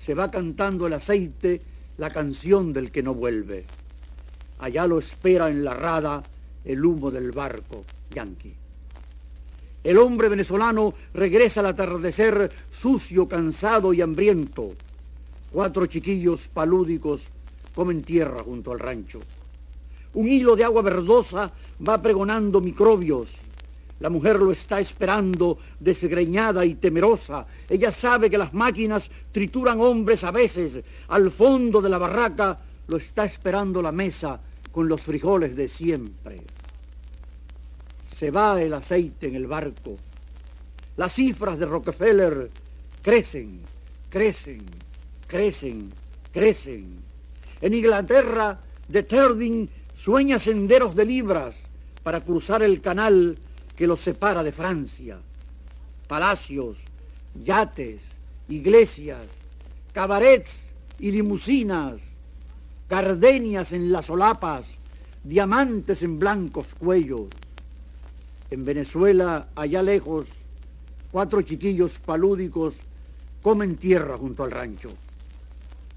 se 0.00 0.14
va 0.14 0.30
cantando 0.30 0.86
el 0.86 0.94
aceite 0.94 1.60
la 1.96 2.10
canción 2.10 2.72
del 2.72 2.90
que 2.90 3.02
no 3.02 3.14
vuelve. 3.14 3.64
Allá 4.58 4.86
lo 4.86 4.98
espera 4.98 5.50
en 5.50 5.64
la 5.64 5.74
rada 5.74 6.22
el 6.64 6.84
humo 6.84 7.10
del 7.10 7.32
barco 7.32 7.84
yanqui. 8.10 8.54
El 9.84 9.98
hombre 9.98 10.28
venezolano 10.28 10.94
regresa 11.14 11.60
al 11.60 11.66
atardecer 11.66 12.50
sucio, 12.72 13.28
cansado 13.28 13.94
y 13.94 14.00
hambriento 14.00 14.74
Cuatro 15.50 15.86
chiquillos 15.86 16.46
palúdicos 16.52 17.22
comen 17.74 18.02
tierra 18.02 18.42
junto 18.44 18.70
al 18.70 18.78
rancho. 18.78 19.20
Un 20.12 20.28
hilo 20.28 20.56
de 20.56 20.64
agua 20.64 20.82
verdosa 20.82 21.50
va 21.86 22.02
pregonando 22.02 22.60
microbios. 22.60 23.30
La 24.00 24.10
mujer 24.10 24.36
lo 24.36 24.52
está 24.52 24.78
esperando, 24.78 25.58
desgreñada 25.80 26.64
y 26.64 26.76
temerosa. 26.76 27.46
Ella 27.68 27.90
sabe 27.90 28.30
que 28.30 28.38
las 28.38 28.54
máquinas 28.54 29.10
trituran 29.32 29.80
hombres 29.80 30.22
a 30.22 30.30
veces. 30.30 30.84
Al 31.08 31.32
fondo 31.32 31.80
de 31.80 31.88
la 31.88 31.98
barraca 31.98 32.58
lo 32.86 32.96
está 32.96 33.24
esperando 33.24 33.82
la 33.82 33.90
mesa 33.90 34.40
con 34.70 34.88
los 34.88 35.00
frijoles 35.00 35.56
de 35.56 35.68
siempre. 35.68 36.42
Se 38.14 38.30
va 38.30 38.60
el 38.60 38.72
aceite 38.72 39.26
en 39.26 39.34
el 39.34 39.46
barco. 39.46 39.96
Las 40.96 41.14
cifras 41.14 41.58
de 41.58 41.66
Rockefeller 41.66 42.50
crecen, 43.02 43.60
crecen, 44.10 44.62
crecen, 45.26 45.92
crecen. 46.32 47.02
En 47.60 47.74
Inglaterra, 47.74 48.60
de 48.88 49.02
Terding 49.02 49.68
sueña 50.02 50.38
senderos 50.38 50.94
de 50.94 51.04
libras 51.04 51.56
para 52.02 52.20
cruzar 52.20 52.62
el 52.62 52.80
canal 52.80 53.38
que 53.78 53.86
los 53.86 54.00
separa 54.00 54.42
de 54.42 54.50
Francia. 54.50 55.18
Palacios, 56.08 56.78
yates, 57.44 58.00
iglesias, 58.48 59.22
cabarets 59.92 60.50
y 60.98 61.12
limusinas, 61.12 61.94
gardenias 62.90 63.70
en 63.70 63.92
las 63.92 64.06
solapas, 64.06 64.66
diamantes 65.22 66.02
en 66.02 66.18
blancos 66.18 66.66
cuellos. 66.76 67.28
En 68.50 68.64
Venezuela, 68.64 69.46
allá 69.54 69.80
lejos, 69.80 70.26
cuatro 71.12 71.42
chiquillos 71.42 72.00
palúdicos 72.00 72.74
comen 73.42 73.76
tierra 73.76 74.18
junto 74.18 74.42
al 74.42 74.50
rancho. 74.50 74.90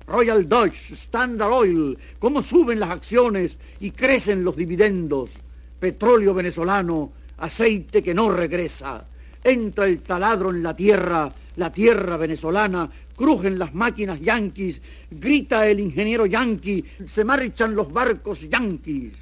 Royal 0.06 0.48
Dutch, 0.48 0.92
Standard 0.92 1.52
Oil, 1.52 1.98
cómo 2.20 2.44
suben 2.44 2.80
las 2.80 2.92
acciones 2.92 3.58
y 3.80 3.90
crecen 3.90 4.44
los 4.44 4.56
dividendos. 4.56 5.32
Petróleo 5.80 6.36
venezolano, 6.36 7.14
aceite 7.42 8.02
que 8.02 8.14
no 8.14 8.30
regresa. 8.30 9.04
Entra 9.44 9.86
el 9.86 10.02
taladro 10.02 10.52
en 10.52 10.62
la 10.62 10.76
tierra, 10.76 11.32
la 11.56 11.72
tierra 11.72 12.16
venezolana, 12.16 12.90
crujen 13.16 13.58
las 13.58 13.74
máquinas 13.74 14.20
yanquis, 14.22 14.80
grita 15.10 15.68
el 15.68 15.80
ingeniero 15.80 16.26
yanqui, 16.26 16.86
se 17.08 17.26
marchan 17.26 17.76
los 17.76 17.92
barcos 17.92 18.40
yanquis. 18.42 19.14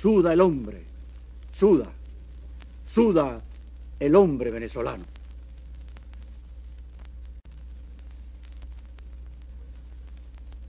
Suda 0.00 0.32
el 0.32 0.40
hombre, 0.40 0.82
suda, 1.54 1.90
suda 2.92 3.42
el 4.00 4.14
hombre 4.14 4.50
venezolano. 4.50 5.04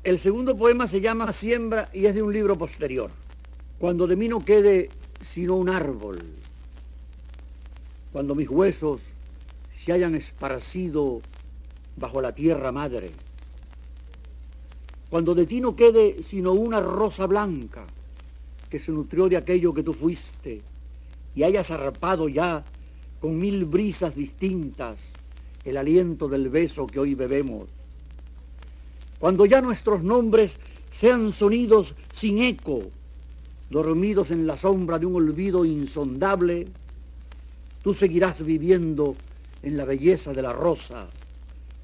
El 0.04 0.19
segundo 0.19 0.56
poema 0.56 0.88
se 0.88 1.02
llama 1.02 1.34
Siembra 1.34 1.89
y 1.91 2.06
es 2.06 2.13
de 2.13 2.21
un 2.21 2.32
libro 2.32 2.56
posterior. 2.58 3.10
Cuando 3.80 4.06
de 4.06 4.15
mí 4.15 4.28
no 4.28 4.45
quede 4.45 4.89
sino 5.33 5.55
un 5.55 5.69
árbol, 5.69 6.21
cuando 8.11 8.35
mis 8.35 8.49
huesos 8.49 9.01
se 9.83 9.91
hayan 9.91 10.15
esparcido 10.15 11.21
bajo 11.97 12.21
la 12.21 12.33
tierra 12.33 12.71
madre, 12.71 13.11
cuando 15.09 15.35
de 15.35 15.45
ti 15.45 15.61
no 15.61 15.75
quede 15.75 16.23
sino 16.23 16.53
una 16.53 16.79
rosa 16.79 17.25
blanca 17.25 17.85
que 18.69 18.79
se 18.79 18.91
nutrió 18.91 19.29
de 19.29 19.38
aquello 19.38 19.73
que 19.73 19.83
tú 19.83 19.93
fuiste 19.93 20.61
y 21.35 21.43
hayas 21.43 21.71
arrapado 21.71 22.27
ya 22.27 22.63
con 23.19 23.38
mil 23.38 23.65
brisas 23.65 24.15
distintas 24.15 24.97
el 25.63 25.77
aliento 25.77 26.27
del 26.27 26.49
beso 26.49 26.85
que 26.85 26.99
hoy 26.99 27.15
bebemos, 27.15 27.67
cuando 29.19 29.45
ya 29.45 29.61
nuestros 29.61 30.03
nombres 30.03 30.51
sean 30.91 31.31
sonidos 31.31 31.95
sin 32.15 32.39
eco, 32.39 32.91
dormidos 33.69 34.32
en 34.32 34.45
la 34.45 34.58
sombra 34.58 34.99
de 34.99 35.06
un 35.06 35.15
olvido 35.15 35.65
insondable, 35.65 36.67
tú 37.84 37.93
seguirás 37.93 38.43
viviendo 38.43 39.15
en 39.63 39.78
la 39.78 39.86
belleza 39.86 40.34
de 40.34 40.41
la 40.41 40.54
rosa, 40.54 41.08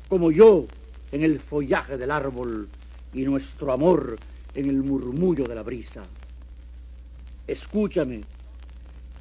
como 0.08 0.32
yo 0.32 0.66
en 1.12 1.24
el 1.24 1.40
follaje 1.40 1.98
del 1.98 2.12
árbol 2.12 2.68
y 3.14 3.24
nuestro 3.24 3.72
amor 3.72 4.18
en 4.54 4.70
el 4.70 4.84
murmullo 4.84 5.46
de 5.46 5.56
la 5.56 5.64
brisa. 5.64 6.04
Escúchame, 7.48 8.22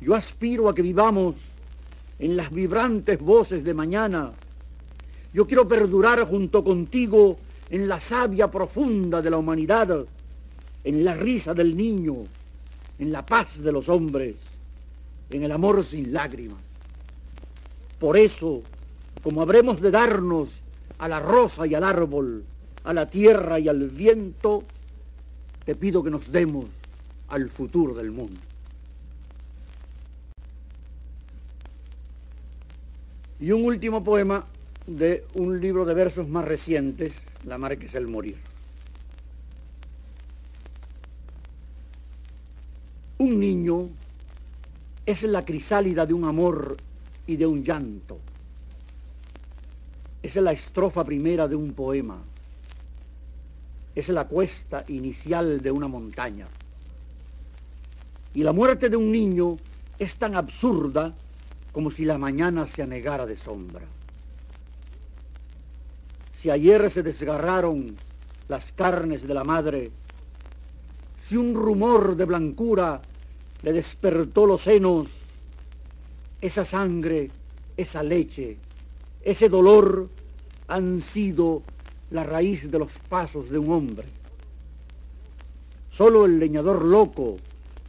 yo 0.01 0.15
aspiro 0.15 0.69
a 0.69 0.75
que 0.75 0.83
vivamos 0.83 1.37
en 2.19 2.37
las 2.37 2.51
vibrantes 2.51 3.19
voces 3.19 3.65
de 3.65 3.75
mañana. 3.75 4.33
Yo 5.33 5.47
quiero 5.47 5.67
perdurar 5.67 6.27
junto 6.29 6.63
contigo 6.63 7.39
en 7.71 7.89
la 7.89 8.01
savia 8.01 8.51
profunda 8.51 9.23
de 9.23 9.31
la 9.31 9.39
humanidad, 9.39 10.05
en 10.85 11.05
la 11.05 11.15
risa 11.15 11.55
del 11.55 11.77
niño, 11.77 12.17
en 13.01 13.11
la 13.11 13.25
paz 13.25 13.59
de 13.59 13.73
los 13.73 13.89
hombres, 13.89 14.37
en 15.31 15.43
el 15.43 15.51
amor 15.51 15.83
sin 15.85 16.13
lágrimas. 16.13 16.59
Por 17.99 18.17
eso, 18.17 18.63
como 19.23 19.41
habremos 19.41 19.81
de 19.81 19.91
darnos 19.91 20.51
a 20.99 21.09
la 21.09 21.19
rosa 21.19 21.67
y 21.67 21.75
al 21.75 21.83
árbol, 21.83 22.45
a 22.85 22.93
la 22.93 23.09
tierra 23.09 23.59
y 23.59 23.69
al 23.69 23.89
viento, 23.89 24.65
te 25.65 25.75
pido 25.75 26.03
que 26.03 26.11
nos 26.11 26.31
demos 26.31 26.67
al 27.29 27.49
futuro 27.49 27.95
del 27.95 28.11
mundo. 28.11 28.39
Y 33.41 33.51
un 33.53 33.65
último 33.65 34.05
poema 34.05 34.45
de 34.87 35.25
un 35.35 35.59
libro 35.59 35.87
de 35.87 35.95
versos 35.95 36.29
más 36.29 36.45
recientes, 36.45 37.15
La 37.47 37.57
mar 37.57 37.79
que 37.79 37.87
es 37.87 37.95
el 37.95 38.07
morir. 38.07 38.50
Un 43.21 43.39
niño 43.39 43.91
es 45.05 45.25
la 45.25 45.45
crisálida 45.45 46.07
de 46.07 46.15
un 46.15 46.25
amor 46.25 46.79
y 47.27 47.37
de 47.37 47.47
un 47.47 47.63
llanto. 47.63 48.19
Es 50.23 50.37
la 50.37 50.53
estrofa 50.53 51.05
primera 51.05 51.47
de 51.47 51.55
un 51.55 51.75
poema. 51.75 52.17
Es 53.95 54.09
la 54.09 54.27
cuesta 54.27 54.87
inicial 54.89 55.61
de 55.61 55.71
una 55.71 55.87
montaña. 55.87 56.49
Y 58.33 58.43
la 58.43 58.55
muerte 58.55 58.89
de 58.89 58.97
un 58.97 59.13
niño 59.13 59.59
es 59.99 60.15
tan 60.15 60.35
absurda 60.35 61.15
como 61.73 61.91
si 61.91 62.07
la 62.07 62.17
mañana 62.17 62.67
se 62.67 62.81
anegara 62.81 63.27
de 63.27 63.37
sombra. 63.37 63.85
Si 66.41 66.49
ayer 66.49 66.91
se 66.91 67.03
desgarraron 67.03 67.97
las 68.49 68.73
carnes 68.73 69.29
de 69.29 69.35
la 69.35 69.45
madre, 69.45 69.91
si 71.29 71.37
un 71.37 71.53
rumor 71.53 72.17
de 72.17 72.25
blancura 72.25 73.03
le 73.63 73.73
despertó 73.73 74.47
los 74.47 74.63
senos, 74.63 75.09
esa 76.41 76.65
sangre, 76.65 77.31
esa 77.77 78.03
leche, 78.03 78.57
ese 79.23 79.49
dolor 79.49 80.09
han 80.69 81.03
sido 81.03 81.63
la 82.11 82.25
raíz 82.25 82.71
de 82.71 82.79
los 82.79 82.91
pasos 83.09 83.51
de 83.51 83.59
un 83.59 83.71
hombre. 83.73 84.07
Solo 85.93 86.25
el 86.25 86.39
leñador 86.39 86.85
loco 86.85 87.37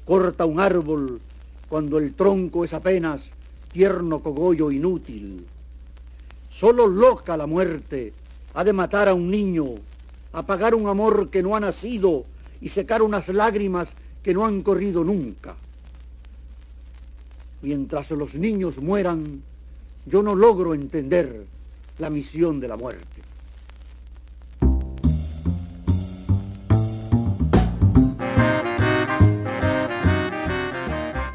corta 0.06 0.46
un 0.46 0.60
árbol 0.60 1.22
cuando 1.70 1.98
el 1.98 2.14
tronco 2.14 2.66
es 2.66 2.74
apenas 2.74 3.22
tierno 3.72 4.20
cogollo 4.20 4.72
inútil. 4.72 5.46
Solo 6.50 6.88
loca 6.88 7.38
la 7.38 7.48
muerte 7.48 8.14
ha 8.54 8.64
de 8.64 8.74
matar 8.74 9.08
a 9.08 9.14
un 9.14 9.32
niño, 9.32 9.76
apagar 10.34 10.76
un 10.76 10.88
amor 10.88 11.30
que 11.30 11.42
no 11.42 11.56
ha 11.56 11.62
nacido 11.62 12.26
y 12.60 12.70
secar 12.70 13.02
unas 13.02 13.30
lágrimas 13.30 13.88
que 14.24 14.34
no 14.34 14.46
han 14.46 14.62
corrido 14.62 15.04
nunca. 15.04 15.56
Mientras 17.62 18.10
los 18.12 18.34
niños 18.36 18.78
mueran, 18.78 19.42
yo 20.06 20.24
no 20.24 20.36
logro 20.36 20.74
entender 20.74 21.46
la 22.00 22.10
misión 22.10 22.60
de 22.60 22.68
la 22.68 22.78
muerte. 22.78 23.06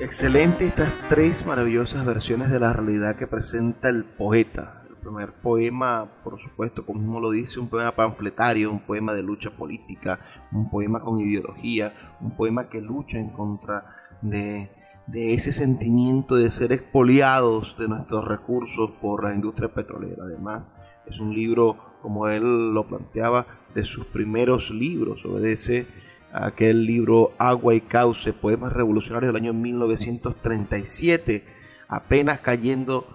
Excelente 0.01 0.66
estas 0.66 0.92
tres 1.09 1.44
maravillosas 1.44 2.05
versiones 2.05 2.51
de 2.51 2.61
la 2.61 2.72
realidad 2.72 3.16
que 3.16 3.27
presenta 3.27 3.88
el 3.88 4.05
poeta. 4.05 4.86
Primer 5.07 5.35
poema, 5.35 6.11
por 6.25 6.40
supuesto, 6.40 6.85
como 6.85 7.21
lo 7.21 7.31
dice, 7.31 7.61
un 7.61 7.69
poema 7.69 7.95
panfletario, 7.95 8.73
un 8.73 8.81
poema 8.81 9.14
de 9.14 9.23
lucha 9.23 9.51
política, 9.51 10.19
un 10.51 10.69
poema 10.69 10.99
con 10.99 11.21
ideología, 11.21 12.16
un 12.21 12.37
poema 12.37 12.69
que 12.69 12.81
lucha 12.81 13.16
en 13.16 13.31
contra 13.31 13.85
de, 14.21 14.69
de 15.07 15.35
ese 15.35 15.53
sentimiento 15.53 16.35
de 16.35 16.51
ser 16.51 16.73
expoliados 16.73 17.79
de 17.79 17.87
nuestros 17.87 18.25
recursos 18.25 18.90
por 19.01 19.23
la 19.23 19.33
industria 19.33 19.73
petrolera. 19.73 20.25
Además, 20.25 20.64
es 21.07 21.21
un 21.21 21.33
libro, 21.33 21.77
como 22.03 22.27
él 22.27 22.75
lo 22.75 22.88
planteaba, 22.88 23.47
de 23.77 23.85
sus 23.85 24.07
primeros 24.07 24.73
libros, 24.73 25.25
obedece 25.25 25.87
aquel 26.33 26.85
libro 26.85 27.31
Agua 27.38 27.75
y 27.75 27.81
Cauce, 27.81 28.33
Poemas 28.33 28.73
Revolucionarios 28.73 29.33
del 29.33 29.42
año 29.42 29.55
1937, 29.55 31.45
apenas 31.88 32.40
cayendo, 32.40 33.07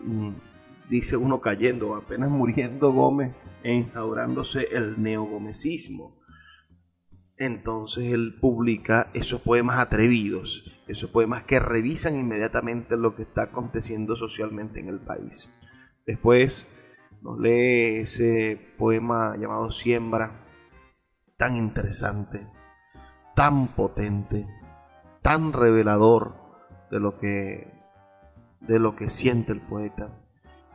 mm, 0.00 0.30
dice 0.88 1.16
uno 1.16 1.40
cayendo, 1.40 1.94
apenas 1.94 2.30
muriendo 2.30 2.92
Gómez 2.92 3.34
e 3.62 3.74
instaurándose 3.74 4.68
el 4.72 5.02
neogomecismo. 5.02 6.18
Entonces 7.36 8.12
él 8.12 8.36
publica 8.40 9.10
esos 9.14 9.40
poemas 9.40 9.78
atrevidos, 9.78 10.64
esos 10.88 11.10
poemas 11.10 11.44
que 11.44 11.60
revisan 11.60 12.16
inmediatamente 12.16 12.96
lo 12.96 13.14
que 13.14 13.22
está 13.22 13.44
aconteciendo 13.44 14.16
socialmente 14.16 14.80
en 14.80 14.88
el 14.88 14.98
país. 14.98 15.48
Después 16.04 16.66
nos 17.22 17.38
lee 17.38 17.98
ese 18.02 18.58
poema 18.76 19.36
llamado 19.36 19.70
Siembra, 19.70 20.46
tan 21.36 21.54
interesante, 21.56 22.48
tan 23.36 23.68
potente, 23.68 24.46
tan 25.22 25.52
revelador 25.52 26.34
de 26.90 27.00
lo 27.00 27.18
que 27.18 27.78
de 28.60 28.80
lo 28.80 28.96
que 28.96 29.08
siente 29.08 29.52
el 29.52 29.60
poeta. 29.60 30.27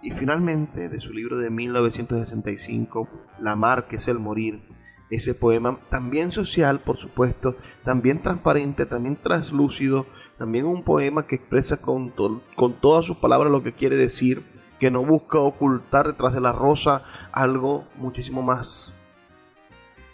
Y 0.03 0.11
finalmente, 0.11 0.89
de 0.89 0.99
su 0.99 1.13
libro 1.13 1.37
de 1.37 1.49
1965, 1.49 3.07
La 3.39 3.55
mar 3.55 3.87
que 3.87 3.95
es 3.95 4.07
el 4.09 4.19
morir, 4.19 4.61
ese 5.09 5.33
poema 5.33 5.79
también 5.89 6.31
social, 6.31 6.79
por 6.79 6.97
supuesto, 6.97 7.55
también 7.85 8.21
transparente, 8.21 8.85
también 8.85 9.15
translúcido, 9.15 10.05
también 10.37 10.65
un 10.65 10.83
poema 10.83 11.25
que 11.25 11.35
expresa 11.35 11.77
con, 11.77 12.13
con 12.55 12.73
todas 12.81 13.05
sus 13.05 13.17
palabras 13.17 13.51
lo 13.51 13.63
que 13.63 13.73
quiere 13.73 13.95
decir, 13.95 14.43
que 14.79 14.91
no 14.91 15.05
busca 15.05 15.39
ocultar 15.39 16.07
detrás 16.07 16.33
de 16.33 16.41
la 16.41 16.51
rosa 16.51 17.05
algo 17.31 17.87
muchísimo 17.95 18.41
más 18.41 18.93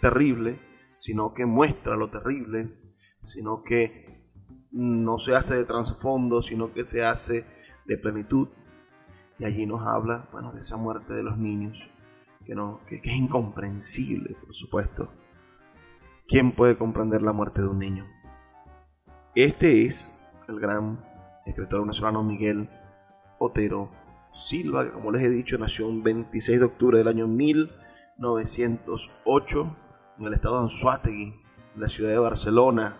terrible, 0.00 0.58
sino 0.96 1.34
que 1.34 1.46
muestra 1.46 1.96
lo 1.96 2.10
terrible, 2.10 2.76
sino 3.24 3.64
que 3.64 4.28
no 4.70 5.18
se 5.18 5.34
hace 5.34 5.56
de 5.56 5.64
trasfondo, 5.64 6.42
sino 6.42 6.72
que 6.72 6.84
se 6.84 7.04
hace 7.04 7.44
de 7.86 7.96
plenitud. 7.96 8.48
Y 9.40 9.44
allí 9.46 9.66
nos 9.66 9.84
habla, 9.86 10.28
bueno, 10.32 10.52
de 10.52 10.60
esa 10.60 10.76
muerte 10.76 11.14
de 11.14 11.22
los 11.22 11.38
niños, 11.38 11.78
que, 12.44 12.54
no, 12.54 12.80
que, 12.86 13.00
es 13.02 13.16
incomprensible, 13.16 14.34
por 14.34 14.54
supuesto. 14.54 15.08
¿Quién 16.28 16.52
puede 16.52 16.76
comprender 16.76 17.22
la 17.22 17.32
muerte 17.32 17.62
de 17.62 17.68
un 17.68 17.78
niño? 17.78 18.06
Este 19.34 19.86
es 19.86 20.14
el 20.46 20.60
gran 20.60 21.02
escritor 21.46 21.80
venezolano 21.80 22.22
Miguel 22.22 22.68
Otero 23.38 23.90
Silva, 24.34 24.84
que 24.84 24.92
como 24.92 25.10
les 25.10 25.22
he 25.22 25.30
dicho, 25.30 25.56
nació 25.56 25.88
un 25.88 26.02
26 26.02 26.60
de 26.60 26.66
octubre 26.66 26.98
del 26.98 27.08
año 27.08 27.26
1908 27.26 29.76
en 30.18 30.26
el 30.26 30.34
estado 30.34 30.56
de 30.56 30.62
Anzuategui, 30.64 31.34
en 31.74 31.80
la 31.80 31.88
ciudad 31.88 32.10
de 32.10 32.18
Barcelona. 32.18 32.98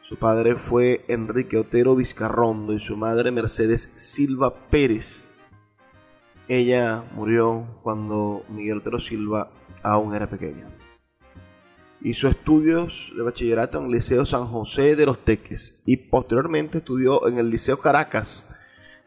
Su 0.00 0.16
padre 0.16 0.56
fue 0.56 1.04
Enrique 1.08 1.58
Otero 1.58 1.94
Vizcarrondo 1.94 2.72
y 2.72 2.80
su 2.80 2.96
madre 2.96 3.30
Mercedes 3.30 3.92
Silva 3.96 4.54
Pérez. 4.70 5.23
Ella 6.48 7.04
murió 7.14 7.66
cuando 7.82 8.44
Miguel 8.50 8.78
Otero 8.78 8.98
Silva 8.98 9.50
aún 9.82 10.14
era 10.14 10.28
pequeño. 10.28 10.66
Hizo 12.02 12.28
estudios 12.28 13.12
de 13.16 13.22
bachillerato 13.22 13.78
en 13.78 13.86
el 13.86 13.92
Liceo 13.92 14.26
San 14.26 14.46
José 14.46 14.94
de 14.94 15.06
los 15.06 15.24
Teques 15.24 15.80
y 15.86 15.96
posteriormente 15.96 16.78
estudió 16.78 17.26
en 17.28 17.38
el 17.38 17.48
Liceo 17.48 17.78
Caracas, 17.78 18.46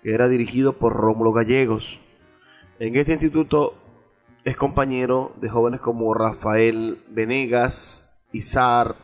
que 0.01 0.13
era 0.15 0.27
dirigido 0.27 0.73
por 0.73 0.93
Rómulo 0.93 1.31
Gallegos. 1.31 1.99
En 2.79 2.95
este 2.95 3.11
instituto 3.11 3.75
es 4.43 4.55
compañero 4.55 5.33
de 5.39 5.49
jóvenes 5.49 5.79
como 5.79 6.13
Rafael 6.15 7.03
Venegas, 7.09 8.19
Izar, 8.31 8.95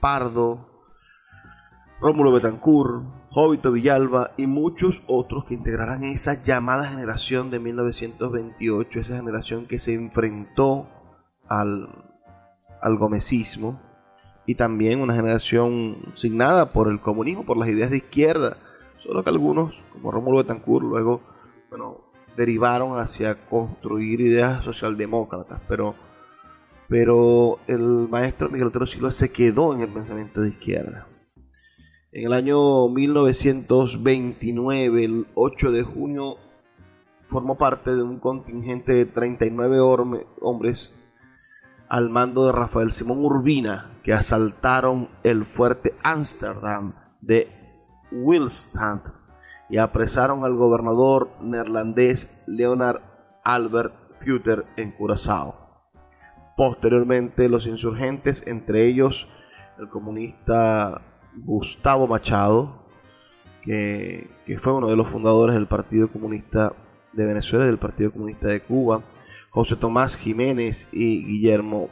Pardo, 0.00 0.75
Rómulo 1.98 2.30
Betancourt, 2.30 3.04
Jovito 3.30 3.72
Villalba 3.72 4.32
y 4.36 4.46
muchos 4.46 5.02
otros 5.06 5.46
que 5.46 5.54
integrarán 5.54 6.04
esa 6.04 6.42
llamada 6.42 6.88
generación 6.90 7.50
de 7.50 7.58
1928, 7.58 9.00
esa 9.00 9.16
generación 9.16 9.66
que 9.66 9.78
se 9.78 9.94
enfrentó 9.94 10.88
al, 11.48 11.88
al 12.82 12.98
gomecismo 12.98 13.80
y 14.44 14.56
también 14.56 15.00
una 15.00 15.14
generación 15.14 15.96
signada 16.14 16.72
por 16.72 16.88
el 16.88 17.00
comunismo, 17.00 17.46
por 17.46 17.56
las 17.56 17.68
ideas 17.68 17.90
de 17.90 17.96
izquierda, 17.98 18.58
solo 18.98 19.24
que 19.24 19.30
algunos, 19.30 19.74
como 19.92 20.10
Rómulo 20.10 20.38
Betancourt, 20.38 20.84
luego, 20.84 21.22
bueno, 21.70 22.12
derivaron 22.36 22.98
hacia 22.98 23.46
construir 23.48 24.20
ideas 24.20 24.62
socialdemócratas, 24.64 25.62
pero, 25.66 25.94
pero 26.88 27.58
el 27.66 27.80
maestro 28.10 28.50
Miguel 28.50 28.68
Otero 28.68 28.86
Silva 28.86 29.10
se 29.12 29.32
quedó 29.32 29.74
en 29.74 29.80
el 29.80 29.88
pensamiento 29.88 30.42
de 30.42 30.50
izquierda. 30.50 31.06
En 32.16 32.24
el 32.24 32.32
año 32.32 32.88
1929, 32.88 35.04
el 35.04 35.26
8 35.34 35.70
de 35.70 35.82
junio, 35.82 36.38
formó 37.20 37.58
parte 37.58 37.94
de 37.94 38.02
un 38.02 38.18
contingente 38.20 38.94
de 38.94 39.04
39 39.04 39.78
hombres 40.40 40.94
al 41.90 42.08
mando 42.08 42.46
de 42.46 42.52
Rafael 42.52 42.92
Simón 42.92 43.22
Urbina, 43.22 43.98
que 44.02 44.14
asaltaron 44.14 45.10
el 45.24 45.44
fuerte 45.44 45.94
Amsterdam 46.02 46.94
de 47.20 47.48
Wilstand 48.10 49.02
y 49.68 49.76
apresaron 49.76 50.46
al 50.46 50.54
gobernador 50.54 51.28
neerlandés 51.42 52.34
Leonard 52.46 53.02
Albert 53.44 53.92
Futter 54.12 54.64
en 54.78 54.92
Curazao. 54.92 55.54
Posteriormente, 56.56 57.50
los 57.50 57.66
insurgentes, 57.66 58.42
entre 58.46 58.86
ellos 58.86 59.28
el 59.78 59.90
comunista 59.90 61.02
Gustavo 61.36 62.06
Machado, 62.06 62.86
que, 63.62 64.28
fue 64.60 64.72
uno 64.72 64.88
de 64.88 64.96
los 64.96 65.08
fundadores 65.08 65.54
del 65.54 65.66
Partido 65.66 66.08
Comunista 66.08 66.72
de 67.12 67.26
Venezuela 67.26 67.64
y 67.64 67.68
del 67.68 67.78
Partido 67.78 68.12
Comunista 68.12 68.48
de 68.48 68.60
Cuba, 68.60 69.02
José 69.50 69.76
Tomás 69.76 70.16
Jiménez 70.16 70.86
y 70.92 71.24
Guillermo 71.24 71.88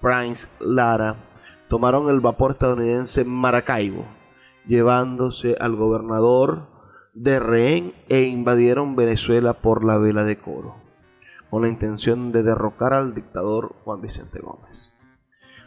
Prince 0.00 0.48
Lara, 0.60 1.16
tomaron 1.68 2.08
el 2.08 2.20
vapor 2.20 2.52
estadounidense 2.52 3.24
Maracaibo, 3.24 4.04
llevándose 4.66 5.56
al 5.60 5.76
gobernador 5.76 6.68
de 7.14 7.40
rehén 7.40 7.94
e 8.08 8.22
invadieron 8.22 8.96
Venezuela 8.96 9.54
por 9.54 9.84
la 9.84 9.98
vela 9.98 10.24
de 10.24 10.38
coro, 10.38 10.76
con 11.50 11.62
la 11.62 11.68
intención 11.68 12.32
de 12.32 12.42
derrocar 12.42 12.94
al 12.94 13.14
dictador 13.14 13.74
Juan 13.84 14.00
Vicente 14.00 14.38
Gómez. 14.38 14.92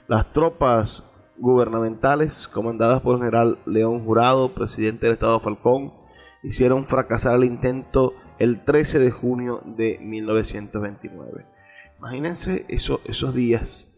Las 0.08 0.32
tropas 0.34 1.11
gubernamentales, 1.42 2.48
comandadas 2.48 3.02
por 3.02 3.16
el 3.16 3.22
general 3.22 3.58
León 3.66 4.06
Jurado, 4.06 4.54
presidente 4.54 5.08
del 5.08 5.16
Estado 5.16 5.40
Falcón, 5.40 5.92
hicieron 6.44 6.86
fracasar 6.86 7.36
el 7.36 7.46
intento 7.46 8.14
el 8.38 8.64
13 8.64 9.00
de 9.00 9.12
junio 9.12 9.62
de 9.66 9.98
1929. 10.02 11.46
Imagínense 11.98 12.66
esos 12.70 13.34
días, 13.34 13.92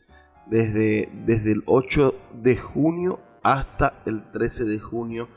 desde, 0.47 1.09
desde 1.25 1.51
el 1.51 1.63
8 1.65 2.15
de 2.33 2.55
junio 2.55 3.19
hasta 3.43 4.01
el 4.05 4.23
13 4.31 4.63
de 4.63 4.79
junio. 4.79 5.27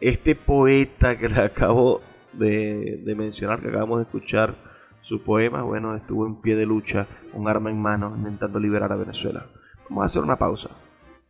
Este 0.00 0.36
poeta 0.36 1.18
que 1.18 1.28
le 1.28 1.40
acabo 1.40 2.02
de, 2.32 3.02
de 3.04 3.14
mencionar, 3.16 3.60
que 3.60 3.68
acabamos 3.68 3.98
de 3.98 4.04
escuchar 4.04 4.54
su 5.02 5.22
poema, 5.22 5.62
bueno, 5.62 5.96
estuvo 5.96 6.24
en 6.24 6.40
pie 6.40 6.54
de 6.54 6.66
lucha, 6.66 7.08
un 7.34 7.48
arma 7.48 7.70
en 7.70 7.80
mano, 7.80 8.14
intentando 8.16 8.60
liberar 8.60 8.92
a 8.92 8.96
Venezuela. 8.96 9.46
Vamos 9.88 10.02
a 10.02 10.06
hacer 10.06 10.22
una 10.22 10.36
pausa 10.36 10.70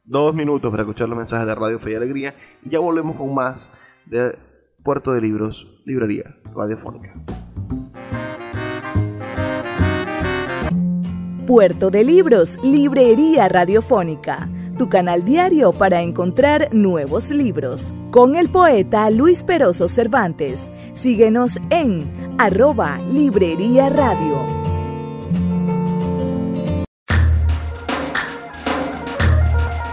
dos 0.04 0.34
minutos 0.34 0.70
para 0.70 0.82
escuchar 0.82 1.08
los 1.08 1.18
mensajes 1.18 1.46
de 1.46 1.54
Radio 1.54 1.78
Fe 1.78 1.92
y 1.92 1.94
Alegría 1.94 2.34
y 2.64 2.70
ya 2.70 2.78
volvemos 2.78 3.16
con 3.16 3.34
más 3.34 3.68
de 4.06 4.36
Puerto 4.82 5.12
de 5.12 5.20
Libros, 5.20 5.68
Librería 5.84 6.36
Radiofónica. 6.54 7.14
Puerto 11.46 11.90
de 11.90 12.04
Libros, 12.04 12.58
Librería 12.62 13.48
Radiofónica, 13.48 14.48
tu 14.78 14.88
canal 14.88 15.24
diario 15.24 15.72
para 15.72 16.02
encontrar 16.02 16.68
nuevos 16.72 17.30
libros. 17.30 17.92
Con 18.10 18.36
el 18.36 18.48
poeta 18.48 19.10
Luis 19.10 19.44
Peroso 19.44 19.88
Cervantes. 19.88 20.70
Síguenos 20.94 21.60
en 21.70 22.04
arroba 22.38 22.98
Librería 23.12 23.88
Radio. 23.88 24.61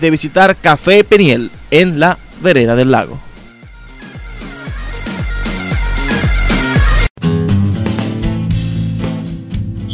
de 0.00 0.10
visitar 0.10 0.56
Café 0.56 1.04
Peniel 1.04 1.50
en 1.70 2.00
la 2.00 2.18
vereda 2.42 2.76
del 2.76 2.90
lago. 2.90 3.20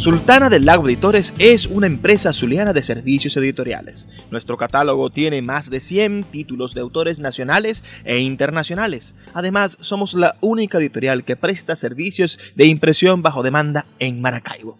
Sultana 0.01 0.49
del 0.49 0.65
Lago 0.65 0.87
Editores 0.87 1.31
es 1.37 1.67
una 1.67 1.85
empresa 1.85 2.33
zuliana 2.33 2.73
de 2.73 2.81
servicios 2.81 3.37
editoriales. 3.37 4.07
Nuestro 4.31 4.57
catálogo 4.57 5.11
tiene 5.11 5.43
más 5.43 5.69
de 5.69 5.79
100 5.79 6.23
títulos 6.23 6.73
de 6.73 6.81
autores 6.81 7.19
nacionales 7.19 7.83
e 8.03 8.17
internacionales. 8.17 9.13
Además, 9.35 9.77
somos 9.79 10.15
la 10.15 10.37
única 10.41 10.79
editorial 10.79 11.23
que 11.23 11.35
presta 11.35 11.75
servicios 11.75 12.39
de 12.55 12.65
impresión 12.65 13.21
bajo 13.21 13.43
demanda 13.43 13.85
en 13.99 14.21
Maracaibo. 14.21 14.79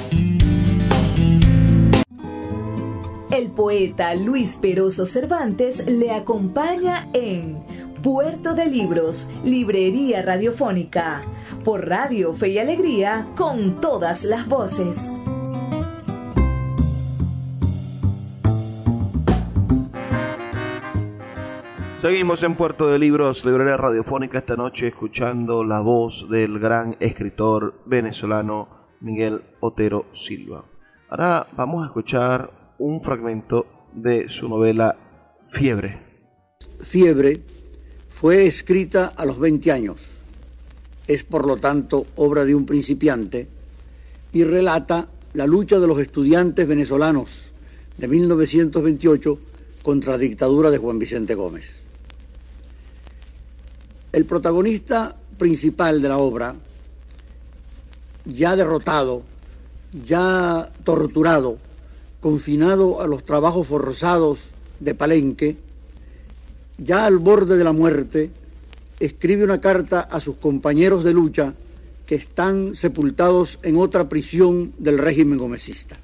El 3.31 3.49
poeta 3.49 4.13
Luis 4.13 4.57
Peroso 4.61 5.05
Cervantes 5.05 5.87
le 5.87 6.11
acompaña 6.11 7.07
en 7.13 7.63
Puerto 8.03 8.55
de 8.55 8.65
Libros, 8.65 9.31
Librería 9.45 10.21
Radiofónica, 10.21 11.23
por 11.63 11.87
Radio 11.87 12.33
Fe 12.33 12.49
y 12.49 12.59
Alegría, 12.59 13.29
con 13.37 13.79
todas 13.79 14.25
las 14.25 14.49
voces. 14.49 15.13
Seguimos 21.95 22.43
en 22.43 22.55
Puerto 22.55 22.89
de 22.89 22.99
Libros, 22.99 23.45
Librería 23.45 23.77
Radiofónica 23.77 24.39
esta 24.39 24.57
noche 24.57 24.87
escuchando 24.87 25.63
la 25.63 25.79
voz 25.79 26.29
del 26.29 26.59
gran 26.59 26.97
escritor 26.99 27.75
venezolano 27.85 28.67
Miguel 28.99 29.41
Otero 29.61 30.07
Silva. 30.11 30.65
Ahora 31.09 31.47
vamos 31.55 31.83
a 31.83 31.85
escuchar 31.85 32.60
un 32.81 32.99
fragmento 32.99 33.67
de 33.93 34.27
su 34.29 34.49
novela 34.49 34.97
Fiebre. 35.51 35.99
Fiebre 36.81 37.41
fue 38.19 38.47
escrita 38.47 39.13
a 39.15 39.23
los 39.25 39.39
20 39.39 39.71
años. 39.71 40.01
Es 41.07 41.23
por 41.23 41.45
lo 41.45 41.57
tanto 41.57 42.07
obra 42.15 42.43
de 42.43 42.55
un 42.55 42.65
principiante 42.65 43.47
y 44.33 44.43
relata 44.43 45.07
la 45.33 45.45
lucha 45.45 45.79
de 45.79 45.87
los 45.87 45.99
estudiantes 45.99 46.67
venezolanos 46.67 47.51
de 47.97 48.07
1928 48.07 49.37
contra 49.83 50.13
la 50.13 50.17
dictadura 50.17 50.71
de 50.71 50.79
Juan 50.79 50.97
Vicente 50.97 51.35
Gómez. 51.35 51.81
El 54.11 54.25
protagonista 54.25 55.15
principal 55.37 56.01
de 56.01 56.09
la 56.09 56.17
obra, 56.17 56.55
ya 58.25 58.55
derrotado, 58.55 59.21
ya 60.05 60.71
torturado, 60.83 61.57
confinado 62.21 63.01
a 63.01 63.07
los 63.07 63.25
trabajos 63.25 63.67
forzados 63.67 64.39
de 64.79 64.95
Palenque, 64.95 65.57
ya 66.77 67.05
al 67.05 67.17
borde 67.17 67.57
de 67.57 67.63
la 67.63 67.73
muerte, 67.73 68.29
escribe 68.99 69.43
una 69.43 69.59
carta 69.59 70.01
a 70.01 70.21
sus 70.21 70.37
compañeros 70.37 71.03
de 71.03 71.13
lucha 71.13 71.53
que 72.05 72.15
están 72.15 72.75
sepultados 72.75 73.59
en 73.63 73.77
otra 73.77 74.07
prisión 74.07 74.73
del 74.77 74.97
régimen 74.97 75.37
gomecista. 75.37 75.97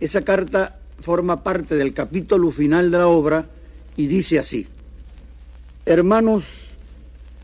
Esa 0.00 0.22
carta 0.22 0.78
forma 1.00 1.42
parte 1.42 1.74
del 1.74 1.92
capítulo 1.92 2.50
final 2.50 2.90
de 2.90 2.98
la 2.98 3.08
obra 3.08 3.46
y 3.96 4.06
dice 4.06 4.38
así, 4.38 4.66
hermanos, 5.84 6.44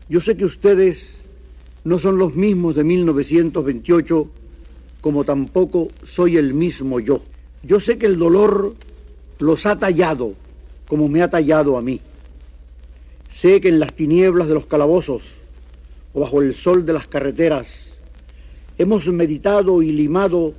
yo 0.07 0.21
sé 0.21 0.37
que 0.37 0.45
ustedes 0.45 1.15
no 1.83 1.99
son 1.99 2.17
los 2.17 2.35
mismos 2.35 2.75
de 2.75 2.83
1928, 2.83 4.27
como 5.01 5.23
tampoco 5.23 5.89
soy 6.03 6.37
el 6.37 6.53
mismo 6.53 6.99
yo. 6.99 7.21
Yo 7.65 7.79
sé 7.79 7.97
que 7.97 8.05
el 8.05 8.17
dolor 8.17 8.75
los 9.39 9.65
ha 9.65 9.77
tallado 9.77 10.33
como 10.87 11.07
me 11.07 11.21
ha 11.21 11.29
tallado 11.29 11.77
a 11.77 11.81
mí. 11.81 11.99
Sé 13.33 13.59
que 13.59 13.69
en 13.69 13.79
las 13.79 13.93
tinieblas 13.93 14.47
de 14.47 14.53
los 14.53 14.67
calabozos 14.67 15.23
o 16.13 16.19
bajo 16.19 16.41
el 16.41 16.53
sol 16.53 16.85
de 16.85 16.93
las 16.93 17.07
carreteras 17.07 17.91
hemos 18.77 19.07
meditado 19.07 19.81
y 19.81 19.91
limado 19.91 20.53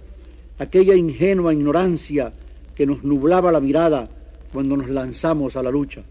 aquella 0.58 0.94
ingenua 0.94 1.52
ignorancia 1.52 2.32
que 2.74 2.86
nos 2.86 3.04
nublaba 3.04 3.52
la 3.52 3.60
mirada 3.60 4.08
cuando 4.52 4.76
nos 4.76 4.90
lanzamos 4.90 5.54
a 5.56 5.62
la 5.62 5.70
lucha. 5.70 6.02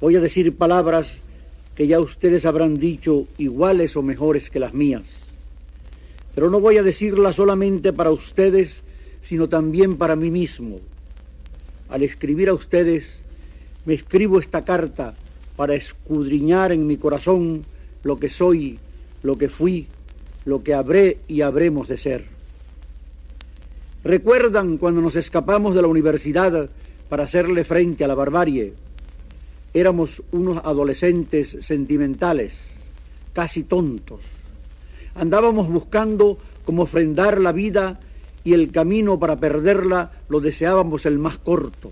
Voy 0.00 0.14
a 0.16 0.20
decir 0.20 0.56
palabras 0.56 1.18
que 1.74 1.86
ya 1.86 1.98
ustedes 1.98 2.44
habrán 2.44 2.76
dicho 2.76 3.26
iguales 3.38 3.96
o 3.96 4.02
mejores 4.02 4.50
que 4.50 4.60
las 4.60 4.72
mías. 4.72 5.02
Pero 6.34 6.48
no 6.48 6.60
voy 6.60 6.78
a 6.78 6.82
decirlas 6.82 7.36
solamente 7.36 7.92
para 7.92 8.10
ustedes, 8.10 8.83
sino 9.24 9.48
también 9.48 9.96
para 9.96 10.14
mí 10.14 10.30
mismo. 10.30 10.78
Al 11.88 12.02
escribir 12.02 12.48
a 12.48 12.54
ustedes, 12.54 13.22
me 13.84 13.94
escribo 13.94 14.38
esta 14.38 14.64
carta 14.64 15.14
para 15.56 15.74
escudriñar 15.74 16.72
en 16.72 16.86
mi 16.86 16.96
corazón 16.96 17.64
lo 18.02 18.18
que 18.18 18.28
soy, 18.28 18.78
lo 19.22 19.36
que 19.36 19.48
fui, 19.48 19.86
lo 20.44 20.62
que 20.62 20.74
habré 20.74 21.18
y 21.26 21.40
habremos 21.40 21.88
de 21.88 21.96
ser. 21.96 22.24
¿Recuerdan 24.04 24.76
cuando 24.76 25.00
nos 25.00 25.16
escapamos 25.16 25.74
de 25.74 25.80
la 25.80 25.88
universidad 25.88 26.68
para 27.08 27.24
hacerle 27.24 27.64
frente 27.64 28.04
a 28.04 28.08
la 28.08 28.14
barbarie? 28.14 28.74
Éramos 29.72 30.22
unos 30.32 30.58
adolescentes 30.64 31.56
sentimentales, 31.60 32.54
casi 33.32 33.62
tontos. 33.62 34.20
Andábamos 35.14 35.68
buscando 35.68 36.36
cómo 36.64 36.82
ofrendar 36.82 37.40
la 37.40 37.52
vida 37.52 37.98
y 38.44 38.52
el 38.52 38.70
camino 38.70 39.18
para 39.18 39.36
perderla 39.36 40.12
lo 40.28 40.40
deseábamos 40.40 41.06
el 41.06 41.18
más 41.18 41.38
corto. 41.38 41.90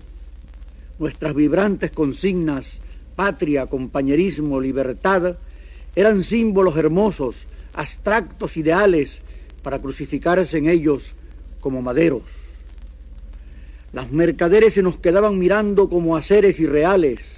Nuestras 0.99 1.33
vibrantes 1.33 1.91
consignas, 1.91 2.79
patria, 3.15 3.65
compañerismo, 3.65 4.61
libertad, 4.61 5.35
eran 5.95 6.23
símbolos 6.23 6.77
hermosos, 6.77 7.47
abstractos 7.73 8.55
ideales, 8.55 9.23
para 9.63 9.79
crucificarse 9.79 10.57
en 10.57 10.67
ellos 10.67 11.15
como 11.59 11.81
maderos. 11.81 12.23
Las 13.93 14.11
mercaderes 14.11 14.73
se 14.73 14.83
nos 14.83 14.97
quedaban 14.97 15.39
mirando 15.39 15.89
como 15.89 16.17
a 16.17 16.21
seres 16.21 16.59
irreales, 16.59 17.37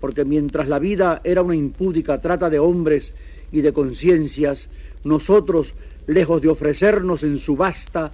porque 0.00 0.24
mientras 0.24 0.66
la 0.68 0.78
vida 0.78 1.20
era 1.22 1.42
una 1.42 1.54
impúdica 1.54 2.20
trata 2.20 2.48
de 2.48 2.58
hombres 2.58 3.14
y 3.52 3.60
de 3.60 3.72
conciencias, 3.72 4.68
nosotros, 5.04 5.74
lejos 6.06 6.40
de 6.40 6.48
ofrecernos 6.48 7.22
en 7.22 7.38
subasta, 7.38 8.12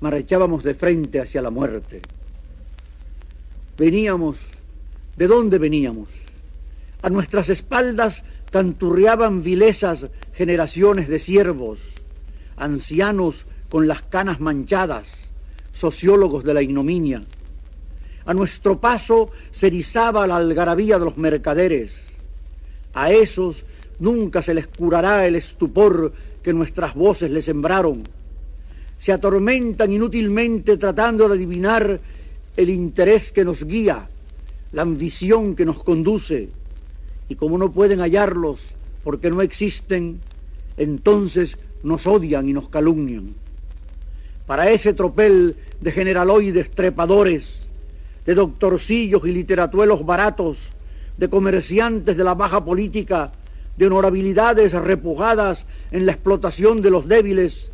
marchábamos 0.00 0.62
de 0.62 0.74
frente 0.74 1.20
hacia 1.20 1.42
la 1.42 1.50
muerte. 1.50 2.00
Veníamos, 3.76 4.38
¿de 5.16 5.26
dónde 5.26 5.58
veníamos? 5.58 6.08
A 7.02 7.10
nuestras 7.10 7.48
espaldas 7.48 8.22
canturreaban 8.50 9.42
vilesas 9.42 10.06
generaciones 10.32 11.08
de 11.08 11.18
siervos, 11.18 11.80
ancianos 12.56 13.46
con 13.68 13.88
las 13.88 14.02
canas 14.02 14.40
manchadas, 14.40 15.28
sociólogos 15.72 16.44
de 16.44 16.54
la 16.54 16.62
ignominia. 16.62 17.22
A 18.26 18.32
nuestro 18.32 18.80
paso 18.80 19.30
se 19.50 19.66
erizaba 19.66 20.26
la 20.26 20.36
algarabía 20.36 20.98
de 20.98 21.04
los 21.04 21.18
mercaderes. 21.18 21.96
A 22.94 23.10
esos 23.10 23.64
nunca 23.98 24.40
se 24.40 24.54
les 24.54 24.66
curará 24.68 25.26
el 25.26 25.34
estupor 25.34 26.12
que 26.42 26.52
nuestras 26.52 26.94
voces 26.94 27.30
les 27.30 27.44
sembraron. 27.44 28.04
Se 28.98 29.12
atormentan 29.12 29.92
inútilmente 29.92 30.76
tratando 30.76 31.28
de 31.28 31.34
adivinar 31.34 32.00
el 32.56 32.70
interés 32.70 33.32
que 33.32 33.44
nos 33.44 33.64
guía, 33.64 34.08
la 34.72 34.82
ambición 34.82 35.54
que 35.56 35.64
nos 35.64 35.82
conduce. 35.82 36.48
Y 37.28 37.34
como 37.34 37.58
no 37.58 37.70
pueden 37.72 38.00
hallarlos 38.00 38.60
porque 39.02 39.30
no 39.30 39.42
existen, 39.42 40.20
entonces 40.76 41.58
nos 41.82 42.06
odian 42.06 42.48
y 42.48 42.52
nos 42.52 42.68
calumnian 42.68 43.34
para 44.46 44.70
ese 44.70 44.92
tropel 44.92 45.56
de 45.80 45.92
generaloides 45.92 46.70
trepadores, 46.70 47.60
de 48.26 48.34
doctorcillos 48.34 49.26
y 49.26 49.32
literatuelos 49.32 50.04
baratos, 50.04 50.58
de 51.16 51.28
comerciantes 51.28 52.16
de 52.16 52.24
la 52.24 52.34
baja 52.34 52.64
política, 52.64 53.32
de 53.76 53.86
honorabilidades 53.86 54.72
repujadas 54.72 55.66
en 55.90 56.06
la 56.06 56.12
explotación 56.12 56.82
de 56.82 56.90
los 56.90 57.08
débiles, 57.08 57.70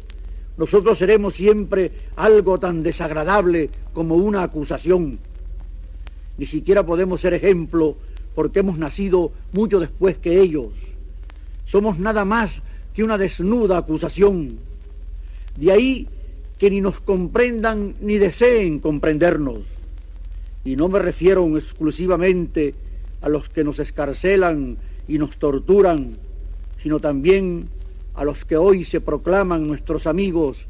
nosotros 0.60 0.98
seremos 0.98 1.32
siempre 1.36 1.90
algo 2.16 2.58
tan 2.58 2.82
desagradable 2.82 3.70
como 3.94 4.16
una 4.16 4.42
acusación. 4.42 5.18
Ni 6.36 6.44
siquiera 6.44 6.84
podemos 6.84 7.22
ser 7.22 7.32
ejemplo 7.32 7.96
porque 8.34 8.58
hemos 8.58 8.76
nacido 8.76 9.32
mucho 9.54 9.80
después 9.80 10.18
que 10.18 10.38
ellos. 10.38 10.66
Somos 11.64 11.98
nada 11.98 12.26
más 12.26 12.60
que 12.92 13.02
una 13.02 13.16
desnuda 13.16 13.78
acusación. 13.78 14.58
De 15.56 15.72
ahí 15.72 16.06
que 16.58 16.68
ni 16.68 16.82
nos 16.82 17.00
comprendan 17.00 17.94
ni 18.02 18.18
deseen 18.18 18.80
comprendernos. 18.80 19.60
Y 20.62 20.76
no 20.76 20.90
me 20.90 20.98
refiero 20.98 21.56
exclusivamente 21.56 22.74
a 23.22 23.30
los 23.30 23.48
que 23.48 23.64
nos 23.64 23.78
escarcelan 23.78 24.76
y 25.08 25.16
nos 25.16 25.38
torturan, 25.38 26.18
sino 26.82 27.00
también 27.00 27.70
a 28.14 28.24
los 28.24 28.44
que 28.44 28.56
hoy 28.56 28.84
se 28.84 29.00
proclaman 29.00 29.62
nuestros 29.62 30.06
amigos 30.06 30.66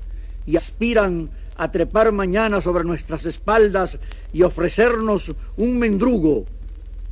y 0.46 0.57
aspiran 0.57 1.31
a 1.57 1.70
trepar 1.70 2.12
mañana 2.12 2.61
sobre 2.61 2.85
nuestras 2.85 3.26
espaldas 3.26 3.98
y 4.33 4.42
ofrecernos 4.42 5.33
un 5.57 5.79
mendrugo 5.79 6.46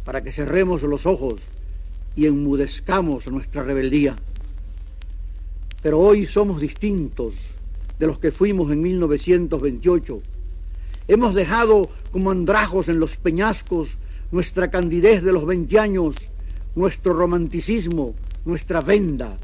para 0.05 0.23
que 0.23 0.33
cerremos 0.33 0.83
los 0.83 1.05
ojos 1.07 1.35
y 2.17 2.27
enmudezcamos 2.27 3.31
nuestra 3.31 3.63
rebeldía. 3.63 4.17
Pero 5.83 6.01
hoy 6.01 6.27
somos 6.27 6.61
distintos 6.61 7.35
de 7.99 8.07
los 8.07 8.19
que 8.19 8.33
fuimos 8.33 8.73
en 8.73 8.81
1928. 8.81 10.21
Hemos 11.09 11.35
dejado 11.35 11.91
como 12.11 12.31
andrajos 12.31 12.89
en 12.89 13.01
los 13.01 13.17
peñascos 13.17 13.97
nuestra 14.31 14.71
candidez 14.71 15.23
de 15.23 15.33
los 15.33 15.47
20 15.47 15.79
años, 15.79 16.17
nuestro 16.75 17.13
romanticismo, 17.13 18.15
nuestra 18.45 18.81
venda. 18.81 19.39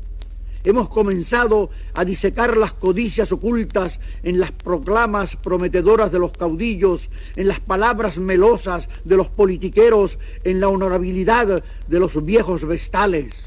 Hemos 0.64 0.88
comenzado 0.88 1.68
a 1.92 2.06
disecar 2.06 2.56
las 2.56 2.72
codicias 2.72 3.30
ocultas 3.32 4.00
en 4.22 4.40
las 4.40 4.50
proclamas 4.50 5.36
prometedoras 5.36 6.10
de 6.10 6.18
los 6.18 6.32
caudillos, 6.32 7.10
en 7.36 7.48
las 7.48 7.60
palabras 7.60 8.16
melosas 8.16 8.88
de 9.04 9.18
los 9.18 9.28
politiqueros, 9.28 10.18
en 10.42 10.60
la 10.60 10.68
honorabilidad 10.68 11.62
de 11.86 12.00
los 12.00 12.24
viejos 12.24 12.66
vestales, 12.66 13.44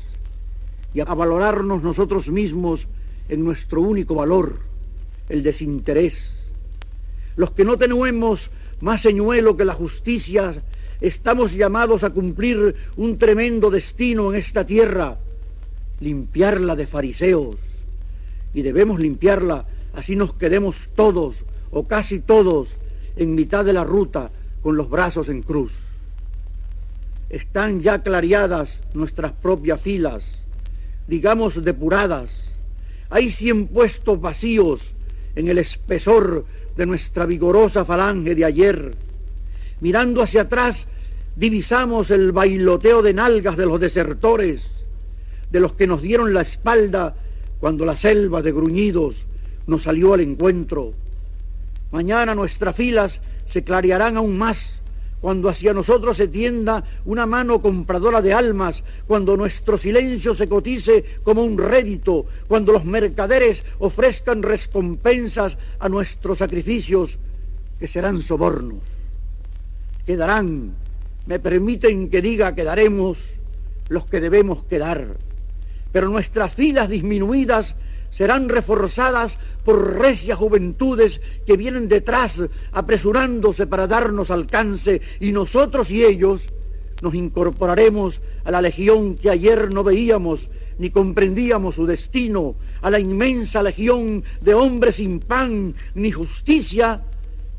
y 0.93 0.99
a 0.99 1.05
valorarnos 1.05 1.81
nosotros 1.81 2.29
mismos 2.29 2.85
en 3.29 3.43
nuestro 3.43 3.81
único 3.81 4.13
valor, 4.13 4.59
el 5.27 5.41
desinterés. 5.41 6.35
Los 7.35 7.49
que 7.49 7.65
no 7.65 7.77
tenemos 7.77 8.51
más 8.79 9.01
señuelo 9.01 9.57
que 9.57 9.65
la 9.65 9.73
justicia, 9.73 10.61
estamos 11.01 11.53
llamados 11.53 12.03
a 12.03 12.11
cumplir 12.11 12.75
un 12.95 13.17
tremendo 13.17 13.71
destino 13.71 14.31
en 14.31 14.39
esta 14.39 14.67
tierra, 14.67 15.17
limpiarla 15.99 16.75
de 16.75 16.87
fariseos. 16.87 17.57
Y 18.53 18.61
debemos 18.61 18.99
limpiarla, 18.99 19.65
así 19.93 20.15
nos 20.15 20.33
quedemos 20.33 20.89
todos 20.95 21.45
o 21.71 21.83
casi 21.83 22.19
todos 22.19 22.77
en 23.15 23.35
mitad 23.35 23.65
de 23.65 23.73
la 23.73 23.83
ruta 23.83 24.31
con 24.61 24.77
los 24.77 24.89
brazos 24.89 25.29
en 25.29 25.41
cruz. 25.41 25.73
Están 27.29 27.81
ya 27.81 28.03
clareadas 28.03 28.79
nuestras 28.93 29.33
propias 29.33 29.81
filas, 29.81 30.39
digamos 31.07 31.63
depuradas. 31.63 32.45
Hay 33.09 33.29
cien 33.29 33.67
puestos 33.67 34.19
vacíos 34.21 34.93
en 35.35 35.49
el 35.49 35.57
espesor 35.57 36.45
de 36.75 36.85
nuestra 36.85 37.25
vigorosa 37.25 37.85
falange 37.85 38.33
de 38.35 38.45
ayer. 38.45 38.95
Mirando 39.81 40.23
hacia 40.23 40.41
atrás, 40.41 40.87
divisamos 41.35 42.11
el 42.11 42.31
bailoteo 42.31 43.01
de 43.01 43.13
nalgas 43.13 43.57
de 43.57 43.65
los 43.65 43.79
desertores, 43.79 44.71
de 45.51 45.59
los 45.59 45.73
que 45.73 45.87
nos 45.87 46.01
dieron 46.01 46.33
la 46.33 46.41
espalda 46.41 47.15
cuando 47.59 47.85
la 47.85 47.95
selva 47.95 48.41
de 48.41 48.51
gruñidos 48.51 49.25
nos 49.65 49.83
salió 49.83 50.13
al 50.13 50.21
encuentro. 50.21 50.93
Mañana 51.91 52.35
nuestras 52.35 52.75
filas 52.75 53.21
se 53.45 53.63
clarearán 53.63 54.17
aún 54.17 54.37
más 54.37 54.77
cuando 55.21 55.49
hacia 55.49 55.73
nosotros 55.73 56.17
se 56.17 56.27
tienda 56.27 56.83
una 57.05 57.25
mano 57.25 57.59
compradora 57.61 58.21
de 58.21 58.33
almas, 58.33 58.83
cuando 59.07 59.35
nuestro 59.35 59.77
silencio 59.77 60.35
se 60.35 60.47
cotice 60.47 61.03
como 61.23 61.43
un 61.43 61.57
rédito, 61.57 62.25
cuando 62.47 62.71
los 62.71 62.85
mercaderes 62.85 63.63
ofrezcan 63.79 64.43
recompensas 64.43 65.57
a 65.79 65.89
nuestros 65.89 66.37
sacrificios, 66.37 67.17
que 67.79 67.87
serán 67.87 68.21
sobornos. 68.21 68.79
Quedarán, 70.05 70.75
me 71.25 71.39
permiten 71.39 72.09
que 72.09 72.21
diga, 72.21 72.55
quedaremos 72.55 73.17
los 73.89 74.05
que 74.05 74.21
debemos 74.21 74.63
quedar, 74.65 75.17
pero 75.97 76.09
nuestras 76.09 76.53
filas 76.53 76.89
disminuidas 76.89 77.73
serán 78.11 78.49
reforzadas 78.49 79.39
por 79.65 79.97
recias 79.97 80.37
juventudes 80.37 81.21
que 81.47 81.57
vienen 81.57 81.87
detrás 81.87 82.39
apresurándose 82.71 83.65
para 83.65 83.87
darnos 83.87 84.29
alcance 84.29 85.01
y 85.19 85.31
nosotros 85.31 85.89
y 85.89 86.05
ellos 86.05 86.49
nos 87.01 87.15
incorporaremos 87.15 88.21
a 88.43 88.51
la 88.51 88.61
legión 88.61 89.15
que 89.15 89.31
ayer 89.31 89.73
no 89.73 89.83
veíamos 89.83 90.51
ni 90.77 90.91
comprendíamos 90.91 91.73
su 91.73 91.87
destino, 91.87 92.53
a 92.83 92.91
la 92.91 92.99
inmensa 92.99 93.63
legión 93.63 94.23
de 94.39 94.53
hombres 94.53 94.97
sin 94.97 95.19
pan 95.19 95.73
ni 95.95 96.11
justicia 96.11 97.01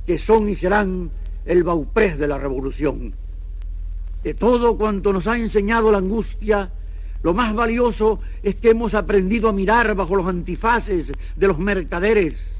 que 0.06 0.16
son 0.16 0.48
y 0.48 0.54
serán 0.54 1.10
el 1.44 1.64
bauprés 1.64 2.20
de 2.20 2.28
la 2.28 2.38
revolución. 2.38 3.14
De 4.22 4.32
todo 4.34 4.76
cuanto 4.76 5.12
nos 5.12 5.26
ha 5.26 5.36
enseñado 5.36 5.90
la 5.90 5.98
angustia, 5.98 6.70
lo 7.22 7.34
más 7.34 7.54
valioso 7.54 8.20
es 8.42 8.56
que 8.56 8.70
hemos 8.70 8.94
aprendido 8.94 9.48
a 9.48 9.52
mirar 9.52 9.94
bajo 9.94 10.14
los 10.14 10.26
antifaces 10.26 11.12
de 11.36 11.46
los 11.46 11.58
mercaderes. 11.58 12.54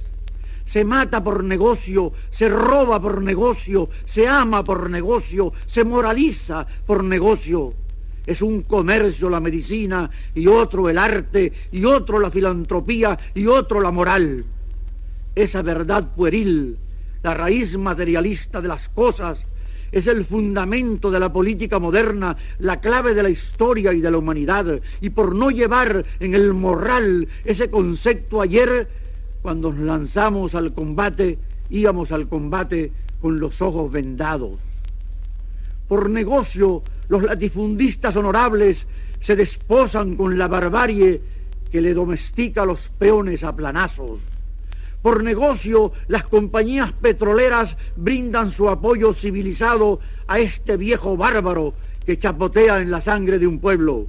Se 0.64 0.84
mata 0.84 1.22
por 1.22 1.44
negocio, 1.44 2.12
se 2.30 2.48
roba 2.48 3.00
por 3.00 3.22
negocio, 3.22 3.88
se 4.04 4.28
ama 4.28 4.64
por 4.64 4.90
negocio, 4.90 5.52
se 5.66 5.84
moraliza 5.84 6.66
por 6.86 7.04
negocio. 7.04 7.72
Es 8.26 8.42
un 8.42 8.62
comercio 8.62 9.30
la 9.30 9.40
medicina 9.40 10.10
y 10.34 10.46
otro 10.46 10.90
el 10.90 10.98
arte 10.98 11.50
y 11.72 11.84
otro 11.86 12.18
la 12.18 12.30
filantropía 12.30 13.18
y 13.34 13.46
otro 13.46 13.80
la 13.80 13.90
moral. 13.90 14.44
Esa 15.34 15.62
verdad 15.62 16.14
pueril, 16.14 16.76
la 17.22 17.32
raíz 17.32 17.78
materialista 17.78 18.60
de 18.60 18.68
las 18.68 18.90
cosas, 18.90 19.46
es 19.92 20.06
el 20.06 20.24
fundamento 20.24 21.10
de 21.10 21.20
la 21.20 21.32
política 21.32 21.78
moderna, 21.78 22.36
la 22.58 22.80
clave 22.80 23.14
de 23.14 23.22
la 23.22 23.30
historia 23.30 23.92
y 23.92 24.00
de 24.00 24.10
la 24.10 24.18
humanidad. 24.18 24.80
Y 25.00 25.10
por 25.10 25.34
no 25.34 25.50
llevar 25.50 26.04
en 26.20 26.34
el 26.34 26.54
moral 26.54 27.28
ese 27.44 27.70
concepto 27.70 28.40
ayer, 28.40 28.88
cuando 29.42 29.72
nos 29.72 29.80
lanzamos 29.80 30.54
al 30.54 30.72
combate, 30.72 31.38
íbamos 31.70 32.12
al 32.12 32.28
combate 32.28 32.92
con 33.20 33.40
los 33.40 33.60
ojos 33.62 33.90
vendados. 33.90 34.58
Por 35.88 36.10
negocio, 36.10 36.82
los 37.08 37.22
latifundistas 37.22 38.14
honorables 38.16 38.86
se 39.20 39.36
desposan 39.36 40.16
con 40.16 40.36
la 40.36 40.48
barbarie 40.48 41.20
que 41.70 41.80
le 41.80 41.94
domestica 41.94 42.62
a 42.62 42.66
los 42.66 42.88
peones 42.90 43.44
a 43.44 43.54
planazos. 43.54 44.20
Por 45.02 45.22
negocio, 45.22 45.92
las 46.08 46.24
compañías 46.26 46.92
petroleras 46.92 47.76
brindan 47.96 48.50
su 48.50 48.68
apoyo 48.68 49.12
civilizado 49.14 50.00
a 50.26 50.40
este 50.40 50.76
viejo 50.76 51.16
bárbaro 51.16 51.74
que 52.04 52.18
chapotea 52.18 52.80
en 52.80 52.90
la 52.90 53.00
sangre 53.00 53.38
de 53.38 53.46
un 53.46 53.60
pueblo. 53.60 54.06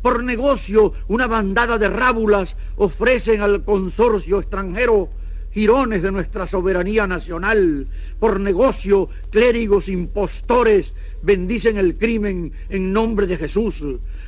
Por 0.00 0.22
negocio, 0.22 0.92
una 1.08 1.26
bandada 1.26 1.78
de 1.78 1.88
rábulas 1.88 2.56
ofrecen 2.76 3.42
al 3.42 3.64
consorcio 3.64 4.38
extranjero 4.38 5.10
girones 5.54 6.02
de 6.02 6.10
nuestra 6.10 6.46
soberanía 6.46 7.06
nacional. 7.06 7.86
Por 8.18 8.40
negocio, 8.40 9.08
clérigos 9.30 9.88
impostores 9.88 10.92
bendicen 11.22 11.78
el 11.78 11.96
crimen 11.96 12.52
en 12.68 12.92
nombre 12.92 13.26
de 13.26 13.36
Jesús. 13.36 13.84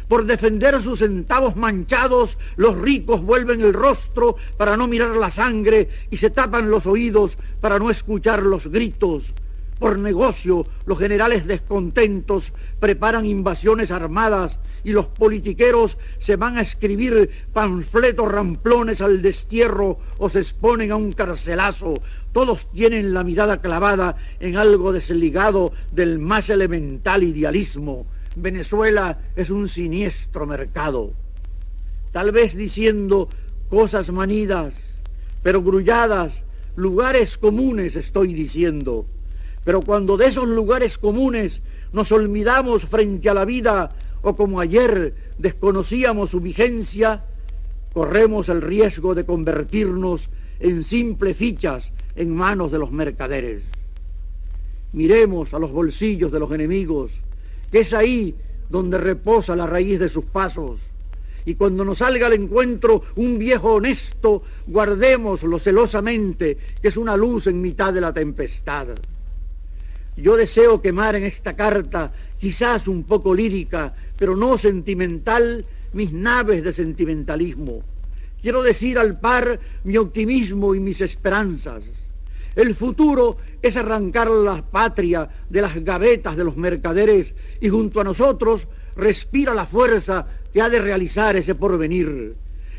Por 0.08 0.24
defender 0.24 0.80
sus 0.82 1.00
centavos 1.00 1.56
manchados, 1.56 2.38
los 2.56 2.78
ricos 2.78 3.22
vuelven 3.22 3.60
el 3.60 3.72
rostro 3.72 4.36
para 4.56 4.76
no 4.76 4.86
mirar 4.86 5.16
la 5.16 5.30
sangre 5.32 5.88
y 6.10 6.16
se 6.18 6.30
tapan 6.30 6.70
los 6.70 6.86
oídos 6.86 7.36
para 7.60 7.78
no 7.78 7.90
escuchar 7.90 8.42
los 8.42 8.68
gritos. 8.68 9.34
Por 9.80 9.98
negocio, 9.98 10.64
los 10.86 10.98
generales 10.98 11.46
descontentos 11.46 12.52
preparan 12.80 13.26
invasiones 13.26 13.90
armadas 13.90 14.58
y 14.84 14.92
los 14.92 15.06
politiqueros 15.06 15.98
se 16.18 16.36
van 16.36 16.56
a 16.56 16.62
escribir 16.62 17.28
panfletos 17.52 18.30
ramplones 18.30 19.00
al 19.00 19.20
destierro 19.20 19.98
o 20.18 20.28
se 20.30 20.38
exponen 20.38 20.92
a 20.92 20.96
un 20.96 21.12
carcelazo. 21.12 21.94
Todos 22.32 22.70
tienen 22.70 23.12
la 23.12 23.24
mirada 23.24 23.60
clavada 23.60 24.16
en 24.38 24.56
algo 24.56 24.92
desligado 24.92 25.72
del 25.92 26.20
más 26.20 26.48
elemental 26.48 27.24
idealismo. 27.24 28.06
Venezuela 28.36 29.18
es 29.34 29.48
un 29.48 29.66
siniestro 29.66 30.46
mercado. 30.46 31.14
Tal 32.12 32.32
vez 32.32 32.54
diciendo 32.54 33.30
cosas 33.70 34.12
manidas, 34.12 34.74
pero 35.42 35.62
grulladas, 35.62 36.34
lugares 36.76 37.38
comunes 37.38 37.96
estoy 37.96 38.34
diciendo. 38.34 39.06
Pero 39.64 39.80
cuando 39.80 40.18
de 40.18 40.26
esos 40.26 40.46
lugares 40.46 40.98
comunes 40.98 41.62
nos 41.94 42.12
olvidamos 42.12 42.84
frente 42.84 43.30
a 43.30 43.34
la 43.34 43.46
vida 43.46 43.88
o 44.20 44.36
como 44.36 44.60
ayer 44.60 45.14
desconocíamos 45.38 46.28
su 46.30 46.40
vigencia, 46.40 47.24
corremos 47.94 48.50
el 48.50 48.60
riesgo 48.60 49.14
de 49.14 49.24
convertirnos 49.24 50.28
en 50.60 50.84
simples 50.84 51.38
fichas 51.38 51.90
en 52.14 52.34
manos 52.34 52.70
de 52.70 52.78
los 52.78 52.92
mercaderes. 52.92 53.62
Miremos 54.92 55.54
a 55.54 55.58
los 55.58 55.72
bolsillos 55.72 56.30
de 56.30 56.38
los 56.38 56.52
enemigos 56.52 57.12
que 57.70 57.80
es 57.80 57.92
ahí 57.92 58.34
donde 58.68 58.98
reposa 58.98 59.56
la 59.56 59.66
raíz 59.66 59.98
de 59.98 60.08
sus 60.08 60.24
pasos. 60.24 60.80
Y 61.44 61.54
cuando 61.54 61.84
nos 61.84 61.98
salga 61.98 62.26
al 62.26 62.32
encuentro 62.32 63.02
un 63.14 63.38
viejo 63.38 63.74
honesto, 63.74 64.42
guardémoslo 64.66 65.58
celosamente, 65.60 66.58
que 66.82 66.88
es 66.88 66.96
una 66.96 67.16
luz 67.16 67.46
en 67.46 67.60
mitad 67.60 67.92
de 67.92 68.00
la 68.00 68.12
tempestad. 68.12 68.88
Yo 70.16 70.36
deseo 70.36 70.82
quemar 70.82 71.14
en 71.14 71.24
esta 71.24 71.54
carta, 71.54 72.12
quizás 72.38 72.88
un 72.88 73.04
poco 73.04 73.34
lírica, 73.34 73.94
pero 74.18 74.34
no 74.34 74.58
sentimental, 74.58 75.64
mis 75.92 76.12
naves 76.12 76.64
de 76.64 76.72
sentimentalismo. 76.72 77.82
Quiero 78.42 78.62
decir 78.62 78.98
al 78.98 79.20
par 79.20 79.60
mi 79.84 79.96
optimismo 79.96 80.74
y 80.74 80.80
mis 80.80 81.00
esperanzas. 81.00 81.84
El 82.56 82.74
futuro 82.74 83.36
es 83.62 83.76
arrancar 83.76 84.30
la 84.30 84.62
patria 84.62 85.28
de 85.48 85.62
las 85.62 85.74
gavetas 85.84 86.36
de 86.36 86.44
los 86.44 86.56
mercaderes 86.56 87.34
y 87.60 87.68
junto 87.68 88.00
a 88.00 88.04
nosotros 88.04 88.66
respira 88.96 89.54
la 89.54 89.66
fuerza 89.66 90.26
que 90.52 90.60
ha 90.62 90.68
de 90.68 90.80
realizar 90.80 91.36
ese 91.36 91.54
porvenir. 91.54 92.34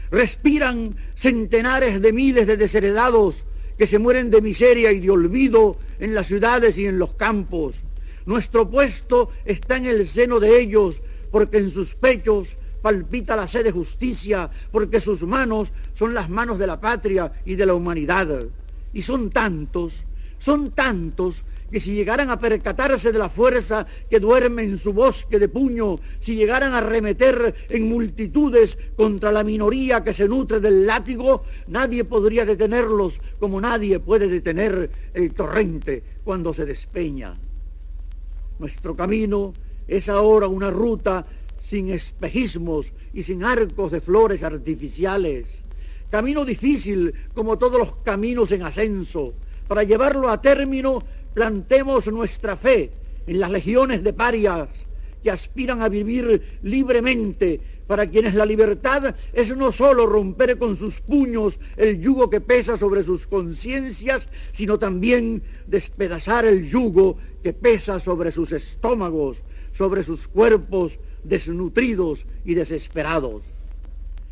Respiran 0.09 0.95
centenares 1.15 2.01
de 2.01 2.13
miles 2.13 2.47
de 2.47 2.57
desheredados 2.57 3.43
que 3.77 3.87
se 3.87 3.99
mueren 3.99 4.31
de 4.31 4.41
miseria 4.41 4.91
y 4.91 4.99
de 4.99 5.11
olvido 5.11 5.77
en 5.99 6.15
las 6.15 6.27
ciudades 6.27 6.77
y 6.77 6.87
en 6.87 6.97
los 6.97 7.13
campos. 7.13 7.75
Nuestro 8.25 8.69
puesto 8.69 9.29
está 9.45 9.77
en 9.77 9.85
el 9.85 10.07
seno 10.07 10.39
de 10.39 10.59
ellos, 10.59 11.01
porque 11.31 11.57
en 11.57 11.69
sus 11.69 11.93
pechos 11.95 12.57
palpita 12.81 13.35
la 13.35 13.47
sed 13.47 13.63
de 13.63 13.71
justicia, 13.71 14.49
porque 14.71 14.99
sus 14.99 15.21
manos 15.23 15.71
son 15.95 16.13
las 16.13 16.29
manos 16.29 16.57
de 16.59 16.67
la 16.67 16.79
patria 16.79 17.31
y 17.45 17.55
de 17.55 17.65
la 17.65 17.73
humanidad. 17.73 18.45
Y 18.93 19.01
son 19.01 19.29
tantos, 19.29 19.93
son 20.39 20.71
tantos 20.71 21.43
que 21.71 21.79
si 21.79 21.93
llegaran 21.93 22.29
a 22.29 22.39
percatarse 22.39 23.11
de 23.11 23.19
la 23.19 23.29
fuerza 23.29 23.85
que 24.09 24.19
duerme 24.19 24.63
en 24.63 24.77
su 24.77 24.93
bosque 24.93 25.37
de 25.37 25.49
puño, 25.49 25.97
si 26.19 26.35
llegaran 26.35 26.73
a 26.73 26.81
remeter 26.81 27.53
en 27.69 27.89
multitudes 27.89 28.77
contra 28.95 29.31
la 29.33 29.43
minoría 29.43 30.03
que 30.03 30.13
se 30.13 30.27
nutre 30.27 30.61
del 30.61 30.85
látigo, 30.85 31.43
nadie 31.67 32.05
podría 32.05 32.45
detenerlos 32.45 33.19
como 33.39 33.59
nadie 33.59 33.99
puede 33.99 34.29
detener 34.29 34.89
el 35.13 35.33
torrente 35.33 36.03
cuando 36.23 36.53
se 36.53 36.65
despeña. 36.65 37.35
Nuestro 38.59 38.95
camino 38.95 39.53
es 39.87 40.07
ahora 40.07 40.47
una 40.47 40.71
ruta 40.71 41.25
sin 41.61 41.89
espejismos 41.89 42.93
y 43.13 43.23
sin 43.23 43.43
arcos 43.43 43.91
de 43.91 43.99
flores 43.99 44.41
artificiales 44.41 45.67
Camino 46.09 46.45
difícil 46.45 47.13
como 47.33 47.57
todos 47.57 47.77
los 47.77 47.97
caminos 47.97 48.51
en 48.51 48.63
ascenso. 48.63 49.33
Para 49.67 49.83
llevarlo 49.83 50.29
a 50.29 50.41
término, 50.41 51.03
plantemos 51.33 52.07
nuestra 52.07 52.55
fe 52.57 52.91
en 53.27 53.39
las 53.39 53.51
legiones 53.51 54.03
de 54.03 54.13
parias 54.13 54.69
que 55.23 55.31
aspiran 55.31 55.81
a 55.81 55.89
vivir 55.89 56.59
libremente, 56.63 57.59
para 57.87 58.05
quienes 58.05 58.33
la 58.35 58.45
libertad 58.45 59.15
es 59.31 59.55
no 59.55 59.71
solo 59.71 60.05
romper 60.05 60.57
con 60.57 60.77
sus 60.77 60.99
puños 60.99 61.57
el 61.77 62.01
yugo 62.01 62.29
que 62.29 62.41
pesa 62.41 62.77
sobre 62.77 63.03
sus 63.03 63.25
conciencias, 63.27 64.27
sino 64.51 64.77
también 64.77 65.41
despedazar 65.67 66.45
el 66.45 66.69
yugo 66.69 67.17
que 67.41 67.53
pesa 67.53 67.99
sobre 67.99 68.33
sus 68.33 68.51
estómagos, 68.51 69.37
sobre 69.73 70.03
sus 70.03 70.27
cuerpos 70.27 70.99
desnutridos 71.23 72.25
y 72.43 72.55
desesperados. 72.55 73.43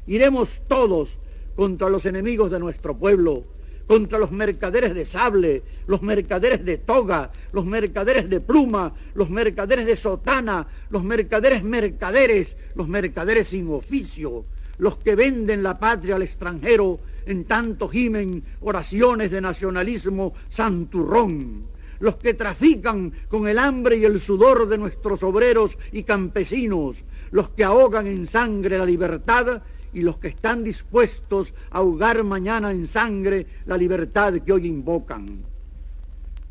Iremos 0.05 0.61
todos 0.67 1.17
contra 1.55 1.89
los 1.89 2.05
enemigos 2.05 2.51
de 2.51 2.59
nuestro 2.59 2.97
pueblo, 2.97 3.45
contra 3.87 4.17
los 4.17 4.31
mercaderes 4.31 4.93
de 4.93 5.05
sable, 5.05 5.63
los 5.87 6.01
mercaderes 6.01 6.65
de 6.65 6.77
toga, 6.77 7.31
los 7.51 7.65
mercaderes 7.65 8.29
de 8.29 8.41
pluma, 8.41 8.93
los 9.13 9.29
mercaderes 9.29 9.85
de 9.85 9.95
sotana, 9.95 10.67
los 10.89 11.03
mercaderes 11.03 11.63
mercaderes, 11.63 12.55
los 12.75 12.87
mercaderes 12.87 13.49
sin 13.49 13.69
oficio, 13.69 14.45
los 14.77 14.97
que 14.97 15.15
venden 15.15 15.63
la 15.63 15.79
patria 15.79 16.15
al 16.15 16.23
extranjero 16.23 16.99
en 17.25 17.45
tanto 17.45 17.87
gimen 17.89 18.43
oraciones 18.61 19.31
de 19.31 19.41
nacionalismo 19.41 20.33
santurrón, 20.49 21.67
los 21.99 22.15
que 22.17 22.33
trafican 22.33 23.11
con 23.27 23.47
el 23.47 23.57
hambre 23.57 23.97
y 23.97 24.05
el 24.05 24.19
sudor 24.19 24.67
de 24.67 24.77
nuestros 24.77 25.23
obreros 25.23 25.77
y 25.91 26.03
campesinos, 26.03 26.97
los 27.31 27.49
que 27.49 27.63
ahogan 27.63 28.07
en 28.07 28.27
sangre 28.27 28.77
la 28.77 28.85
libertad 28.85 29.61
y 29.95 30.01
los 30.01 30.17
que 30.17 30.27
están 30.27 30.63
dispuestos 30.63 31.53
a 31.71 31.77
ahogar 31.77 32.21
mañana 32.25 32.69
en 32.69 32.85
sangre 32.85 33.47
la 33.65 33.77
libertad 33.77 34.33
que 34.45 34.51
hoy 34.51 34.67
invocan. 34.67 35.39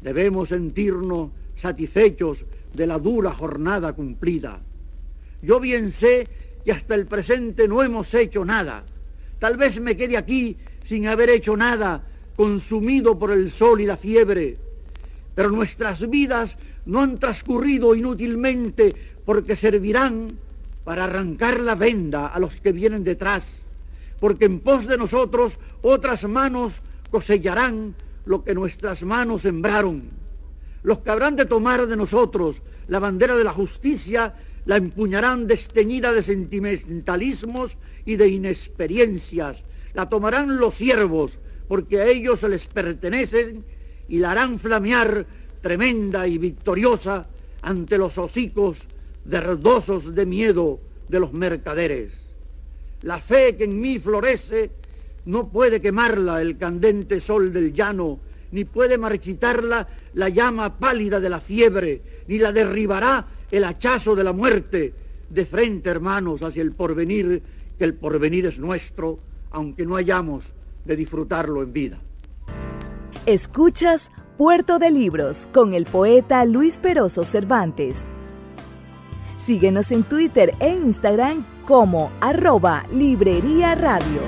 Debemos 0.01 0.49
sentirnos 0.49 1.31
satisfechos 1.55 2.39
de 2.73 2.87
la 2.87 2.99
dura 2.99 3.33
jornada 3.33 3.93
cumplida. 3.93 4.61
Yo 5.43 5.61
bien 5.61 5.93
sé 5.93 6.27
que 6.65 6.73
hasta 6.73 6.95
el 6.95 7.05
presente 7.05 7.69
no 7.69 7.83
hemos 7.83 8.13
hecho 8.15 8.47
nada. 8.47 8.83
Tal 9.39 9.59
vez 9.59 9.79
me 9.79 9.95
quede 9.95 10.17
aquí 10.17 10.57
sin 10.87 11.07
haber 11.07 11.29
hecho 11.29 11.55
nada, 11.55 12.03
consumido 12.37 13.19
por 13.19 13.31
el 13.31 13.51
sol 13.51 13.83
y 13.83 13.87
la 13.87 13.99
fiebre. 13.99 14.57
Pero 15.35 15.51
nuestras 15.51 16.09
vidas 16.09 16.57
no 16.87 17.03
han 17.03 17.19
transcurrido 17.19 17.95
inútilmente 17.95 18.95
porque 19.27 19.55
servirán 19.55 20.29
para 20.85 21.05
arrancar 21.05 21.61
la 21.61 21.75
venda 21.75 22.27
a 22.27 22.39
los 22.39 22.61
que 22.61 22.73
vienen 22.73 23.05
detrás, 23.05 23.45
porque 24.21 24.45
en 24.45 24.61
pos 24.61 24.87
de 24.87 24.99
nosotros 24.99 25.59
otras 25.83 26.25
manos 26.25 26.73
cosecharán 27.11 27.95
lo 28.27 28.45
que 28.45 28.55
nuestras 28.55 29.03
manos 29.03 29.43
sembraron. 29.43 30.11
Los 30.83 30.99
que 30.99 31.11
habrán 31.11 31.37
de 31.37 31.47
tomar 31.47 31.87
de 31.87 31.97
nosotros 31.97 32.57
la 32.89 32.99
bandera 32.99 33.37
de 33.37 33.45
la 33.45 33.53
justicia 33.53 34.35
la 34.67 34.77
empuñarán 34.77 35.47
desteñida 35.47 36.13
de 36.13 36.23
sentimentalismos 36.23 37.77
y 38.05 38.17
de 38.17 38.29
inexperiencias. 38.29 39.63
La 39.95 40.09
tomarán 40.09 40.59
los 40.59 40.75
siervos, 40.75 41.39
porque 41.69 42.01
a 42.01 42.07
ellos 42.07 42.41
se 42.41 42.49
les 42.49 42.67
pertenecen, 42.67 43.65
y 44.09 44.19
la 44.19 44.33
harán 44.33 44.59
flamear 44.59 45.27
tremenda 45.63 46.27
y 46.27 46.37
victoriosa 46.37 47.27
ante 47.63 47.97
los 47.97 48.19
hocicos 48.19 48.79
derdosos 49.25 50.15
de 50.15 50.27
miedo 50.27 50.81
de 51.09 51.21
los 51.21 51.33
mercaderes. 51.33 52.13
La 53.03 53.19
fe 53.19 53.57
que 53.57 53.65
en 53.65 53.81
mí 53.81 53.99
florece 53.99 54.71
no 55.27 55.49
puede 55.49 55.81
quemarla 55.81 56.41
el 56.41 56.57
candente 56.59 57.21
sol 57.21 57.53
del 57.53 57.73
llano, 57.73 58.19
ni 58.53 58.65
puede 58.65 58.99
marchitarla 58.99 59.89
la 60.15 60.29
llama 60.29 60.79
pálida 60.79 61.21
de 61.21 61.31
la 61.31 61.41
fiebre, 61.41 62.03
ni 62.29 62.39
la 62.39 62.53
derribará 62.53 63.27
el 63.51 63.65
hachazo 63.65 64.15
de 64.15 64.25
la 64.25 64.33
muerte. 64.33 64.95
De 65.29 65.47
frente, 65.47 65.91
hermanos, 65.91 66.43
hacia 66.43 66.63
el 66.63 66.73
porvenir, 66.73 67.43
que 67.79 67.85
el 67.85 67.95
porvenir 67.95 68.47
es 68.47 68.59
nuestro, 68.59 69.19
aunque 69.51 69.85
no 69.85 69.97
hayamos 69.97 70.45
de 70.85 70.97
disfrutarlo 70.97 71.63
en 71.63 71.73
vida. 71.73 72.01
Escuchas 73.27 74.11
Puerto 74.37 74.79
de 74.79 74.91
Libros 74.91 75.49
con 75.53 75.75
el 75.75 75.87
poeta 75.87 76.45
Luis 76.45 76.79
Peroso 76.79 77.25
Cervantes. 77.25 78.11
Síguenos 79.45 79.93
en 79.93 80.05
Twitter 80.05 80.57
e 80.59 80.71
Instagram 80.71 81.45
como 81.67 82.11
arroba 82.23 82.87
Librería 82.91 83.75
Radio. 83.75 84.23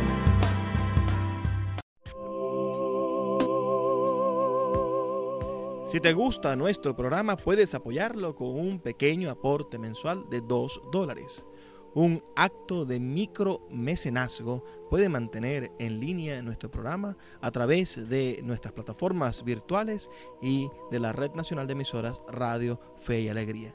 Si 5.87 6.01
te 6.01 6.13
gusta 6.13 6.55
nuestro 6.55 6.95
programa, 6.95 7.39
puedes 7.39 7.75
apoyarlo 7.75 8.37
con 8.37 8.49
un 8.49 8.79
pequeño 8.79 9.31
aporte 9.31 9.79
mensual 9.79 10.29
de 10.29 10.43
2 10.43 10.83
dólares. 10.93 11.47
Un 11.95 12.23
acto 12.37 12.85
de 12.85 13.01
micromecenazgo 13.01 14.65
puede 14.91 15.09
mantener 15.09 15.73
en 15.79 15.99
línea 15.99 16.43
nuestro 16.43 16.71
programa 16.71 17.17
a 17.41 17.51
través 17.51 18.07
de 18.11 18.41
nuestras 18.45 18.75
plataformas 18.75 19.43
virtuales 19.45 20.11
y 20.43 20.69
de 20.91 21.01
la 21.01 21.13
Red 21.15 21.31
Nacional 21.31 21.67
de 21.67 21.73
Emisoras 21.73 22.23
Radio 22.29 22.79
Fe 22.99 23.23
y 23.23 23.29
Alegría. 23.31 23.75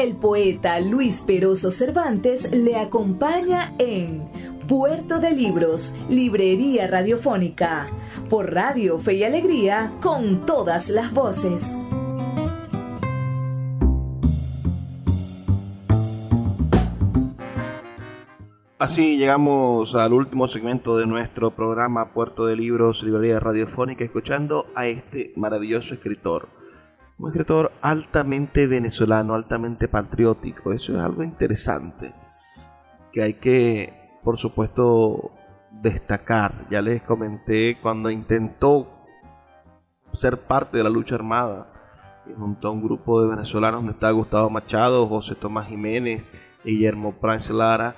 El 0.00 0.16
poeta 0.16 0.80
Luis 0.80 1.20
Peroso 1.26 1.70
Cervantes 1.70 2.50
le 2.54 2.76
acompaña 2.76 3.74
en 3.78 4.30
Puerto 4.66 5.18
de 5.18 5.32
Libros, 5.32 5.94
Librería 6.08 6.86
Radiofónica, 6.86 7.90
por 8.30 8.54
Radio 8.54 8.98
Fe 8.98 9.16
y 9.16 9.24
Alegría, 9.24 9.92
con 10.00 10.46
todas 10.46 10.88
las 10.88 11.12
voces. 11.12 11.76
Así 18.78 19.18
llegamos 19.18 19.94
al 19.94 20.14
último 20.14 20.48
segmento 20.48 20.96
de 20.96 21.06
nuestro 21.06 21.50
programa 21.50 22.14
Puerto 22.14 22.46
de 22.46 22.56
Libros, 22.56 23.02
Librería 23.02 23.38
Radiofónica, 23.38 24.02
escuchando 24.02 24.64
a 24.74 24.86
este 24.86 25.34
maravilloso 25.36 25.92
escritor. 25.92 26.59
Un 27.20 27.28
escritor 27.28 27.70
altamente 27.82 28.66
venezolano, 28.66 29.34
altamente 29.34 29.88
patriótico. 29.88 30.72
Eso 30.72 30.94
es 30.94 31.00
algo 31.00 31.22
interesante 31.22 32.14
que 33.12 33.22
hay 33.22 33.34
que, 33.34 33.92
por 34.24 34.38
supuesto, 34.38 35.30
destacar. 35.70 36.66
Ya 36.70 36.80
les 36.80 37.02
comenté 37.02 37.76
cuando 37.82 38.10
intentó 38.10 38.88
ser 40.12 40.38
parte 40.38 40.78
de 40.78 40.84
la 40.84 40.88
lucha 40.88 41.14
armada 41.14 41.70
junto 42.38 42.68
a 42.68 42.70
un 42.70 42.82
grupo 42.82 43.20
de 43.20 43.28
venezolanos 43.28 43.80
donde 43.80 43.92
está 43.92 44.10
Gustavo 44.12 44.48
Machado, 44.48 45.06
José 45.06 45.34
Tomás 45.34 45.68
Jiménez, 45.68 46.30
Guillermo 46.64 47.20
Pranz 47.20 47.50
Lara, 47.50 47.94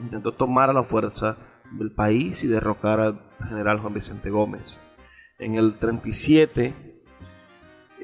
intentó 0.00 0.32
tomar 0.32 0.70
a 0.70 0.72
la 0.72 0.82
fuerza 0.82 1.36
del 1.70 1.92
país 1.92 2.42
y 2.42 2.48
derrocar 2.48 2.98
al 2.98 3.20
general 3.48 3.78
Juan 3.78 3.94
Vicente 3.94 4.28
Gómez. 4.28 4.76
En 5.38 5.54
el 5.54 5.78
37, 5.78 6.89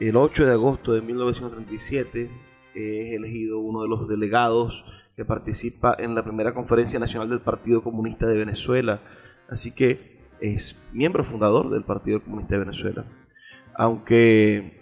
el 0.00 0.16
8 0.16 0.46
de 0.46 0.52
agosto 0.52 0.92
de 0.92 1.00
1937, 1.02 2.30
es 2.74 3.14
elegido 3.14 3.58
uno 3.58 3.82
de 3.82 3.88
los 3.88 4.08
delegados 4.08 4.84
que 5.16 5.24
participa 5.24 5.96
en 5.98 6.14
la 6.14 6.22
primera 6.22 6.52
conferencia 6.52 6.98
nacional 6.98 7.30
del 7.30 7.40
Partido 7.40 7.82
Comunista 7.82 8.26
de 8.26 8.36
Venezuela. 8.36 9.00
Así 9.48 9.72
que 9.72 10.18
es 10.40 10.76
miembro 10.92 11.24
fundador 11.24 11.70
del 11.70 11.84
Partido 11.84 12.22
Comunista 12.22 12.54
de 12.54 12.64
Venezuela. 12.64 13.04
Aunque 13.74 14.76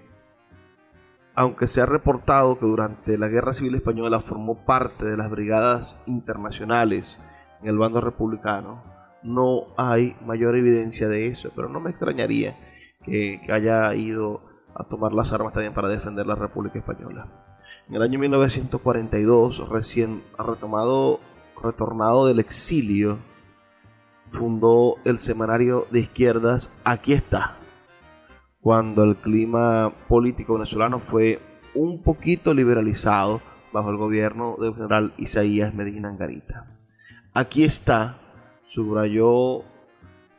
aunque 1.37 1.67
se 1.67 1.81
ha 1.81 1.87
reportado 1.87 2.59
que 2.59 2.67
durante 2.67 3.19
la 3.19 3.29
Guerra 3.29 3.55
Civil 3.55 3.75
Española 3.75 4.21
formó 4.21 4.65
parte 4.65 5.05
de 5.05 5.17
las 5.17 5.31
brigadas 5.31 5.97
internacionales 6.07 7.19
en 7.61 7.69
el 7.69 7.79
bando 7.79 8.01
republicano, 8.01 8.85
no 9.25 9.67
hay 9.77 10.17
mayor 10.25 10.57
evidencia 10.57 11.09
de 11.09 11.27
eso, 11.27 11.51
pero 11.57 11.69
no 11.69 11.81
me 11.81 11.91
extrañaría 11.91 12.57
que, 13.05 13.41
haya 13.51 13.93
ido 13.95 14.43
a 14.75 14.85
tomar 14.85 15.13
las 15.13 15.33
armas 15.33 15.53
también 15.53 15.75
para 15.75 15.89
defender 15.89 16.27
la 16.27 16.35
República 16.35 16.79
Española. 16.79 17.29
En 17.89 17.97
el 17.97 18.03
año 18.03 18.19
1942, 18.19 19.69
recién 19.69 20.23
retomado, 20.39 21.21
retornado 21.63 22.27
del 22.27 22.41
exilio, 22.41 23.19
fundó 24.31 24.97
el 25.05 25.19
semanario 25.19 25.87
de 25.91 26.01
izquierdas 26.01 26.71
Aquí 26.85 27.13
está, 27.13 27.57
cuando 28.61 29.05
el 29.05 29.17
clima 29.17 29.93
político 30.09 30.55
venezolano 30.55 30.99
fue 30.99 31.41
un 31.75 32.03
poquito 32.03 32.55
liberalizado 32.55 33.41
bajo 33.73 33.91
el 33.91 33.97
gobierno 33.97 34.57
del 34.61 34.75
general 34.75 35.13
Isaías 35.19 35.75
Medina 35.75 36.09
Angarita. 36.09 36.79
Aquí 37.35 37.65
está, 37.65 38.19
subrayó 38.67 39.65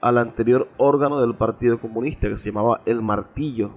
al 0.01 0.17
anterior 0.17 0.69
órgano 0.77 1.19
del 1.19 1.35
Partido 1.35 1.79
Comunista 1.79 2.29
que 2.29 2.37
se 2.37 2.51
llamaba 2.51 2.81
El 2.85 3.01
Martillo, 3.01 3.71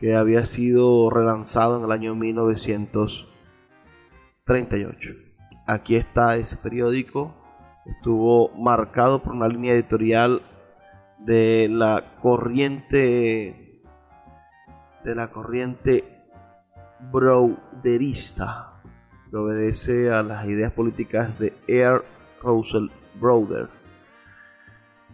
que 0.00 0.16
había 0.16 0.44
sido 0.46 1.10
relanzado 1.10 1.78
en 1.78 1.84
el 1.84 1.92
año 1.92 2.14
1938. 2.14 5.10
Aquí 5.66 5.96
está 5.96 6.36
ese 6.36 6.56
periódico, 6.56 7.34
estuvo 7.84 8.48
marcado 8.56 9.22
por 9.22 9.34
una 9.34 9.46
línea 9.46 9.74
editorial 9.74 10.40
de 11.18 11.68
la 11.70 12.16
corriente 12.22 13.82
de 15.04 15.14
la 15.14 15.30
corriente 15.30 16.24
broderista 17.12 18.80
que 19.30 19.36
obedece 19.36 20.10
a 20.12 20.22
las 20.22 20.46
ideas 20.46 20.72
políticas 20.72 21.38
de 21.38 21.52
Air 21.68 22.02
Russell 22.42 22.86
Broder 23.20 23.68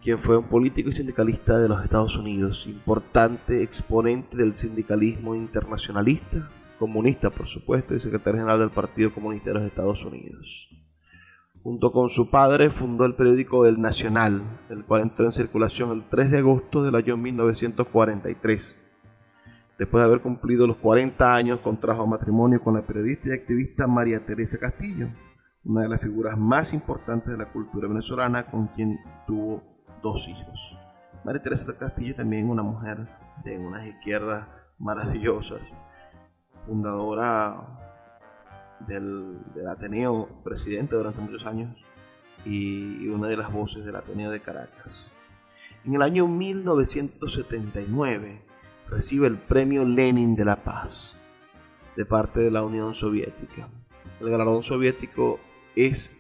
quien 0.07 0.21
fue 0.21 0.39
un 0.39 0.45
político 0.45 0.91
y 0.91 0.95
sindicalista 0.95 1.59
de 1.59 1.69
los 1.69 1.83
Estados 1.83 2.17
Unidos, 2.17 2.63
importante 2.67 3.65
exponente 3.65 4.37
del 4.37 4.55
sindicalismo 4.55 5.35
internacionalista, 5.35 6.49
comunista 6.79 7.29
por 7.29 7.49
supuesto, 7.49 7.93
y 7.93 7.99
secretario 7.99 8.39
general 8.39 8.61
del 8.61 8.71
Partido 8.71 9.11
Comunista 9.11 9.51
de 9.51 9.55
los 9.55 9.65
Estados 9.65 10.05
Unidos. 10.05 10.69
Junto 11.61 11.91
con 11.91 12.09
su 12.09 12.31
padre 12.31 12.71
fundó 12.71 13.05
el 13.05 13.17
periódico 13.17 13.67
El 13.67 13.81
Nacional, 13.81 14.61
el 14.71 14.85
cual 14.85 15.03
entró 15.03 15.27
en 15.27 15.33
circulación 15.33 15.91
el 15.91 16.09
3 16.09 16.31
de 16.31 16.39
agosto 16.39 16.85
del 16.85 16.95
año 16.95 17.17
1943. 17.17 18.77
Después 19.77 20.01
de 20.01 20.07
haber 20.07 20.21
cumplido 20.21 20.69
los 20.69 20.77
40 20.77 21.35
años, 21.35 21.59
contrajo 21.59 22.07
matrimonio 22.07 22.63
con 22.63 22.75
la 22.75 22.87
periodista 22.87 23.31
y 23.31 23.33
activista 23.33 23.89
María 23.89 24.25
Teresa 24.25 24.57
Castillo, 24.61 25.09
una 25.65 25.83
de 25.83 25.89
las 25.89 26.01
figuras 26.01 26.39
más 26.39 26.73
importantes 26.75 27.33
de 27.33 27.39
la 27.39 27.51
cultura 27.51 27.89
venezolana, 27.89 28.47
con 28.47 28.69
quien 28.69 29.01
tuvo 29.27 29.76
dos 30.03 30.29
hijos. 30.29 30.79
María 31.25 31.43
Teresa 31.43 31.77
Castillo 31.77 32.15
también 32.15 32.49
una 32.49 32.63
mujer 32.63 33.09
de 33.45 33.59
unas 33.59 33.87
izquierdas 33.87 34.47
maravillosas, 34.79 35.61
fundadora 36.55 37.67
del, 38.87 39.39
Ateneo, 39.69 40.29
presidente 40.45 40.97
durante 40.97 41.21
muchos 41.21 41.45
años, 41.47 41.77
y 42.45 43.09
una 43.09 43.29
de 43.29 43.37
las 43.37 43.53
voces 43.53 43.85
del 43.85 43.97
Ateneo 43.97 44.31
de 44.31 44.41
Caracas. 44.41 45.11
En 45.85 45.95
el 45.95 46.03
año 46.03 46.27
1979 46.27 48.43
recibe 48.89 49.27
el 49.27 49.37
Premio 49.37 49.85
Lenin 49.85 50.37
de 50.37 50.45
la 50.45 50.63
Paz 50.63 51.19
de 51.97 52.05
parte 52.05 52.41
de 52.41 52.51
la 52.51 52.63
Unión 52.63 52.95
Soviética. 52.95 53.69
El 54.21 54.31
galardón 54.31 54.63
soviético 54.63 55.41
es 55.75 56.11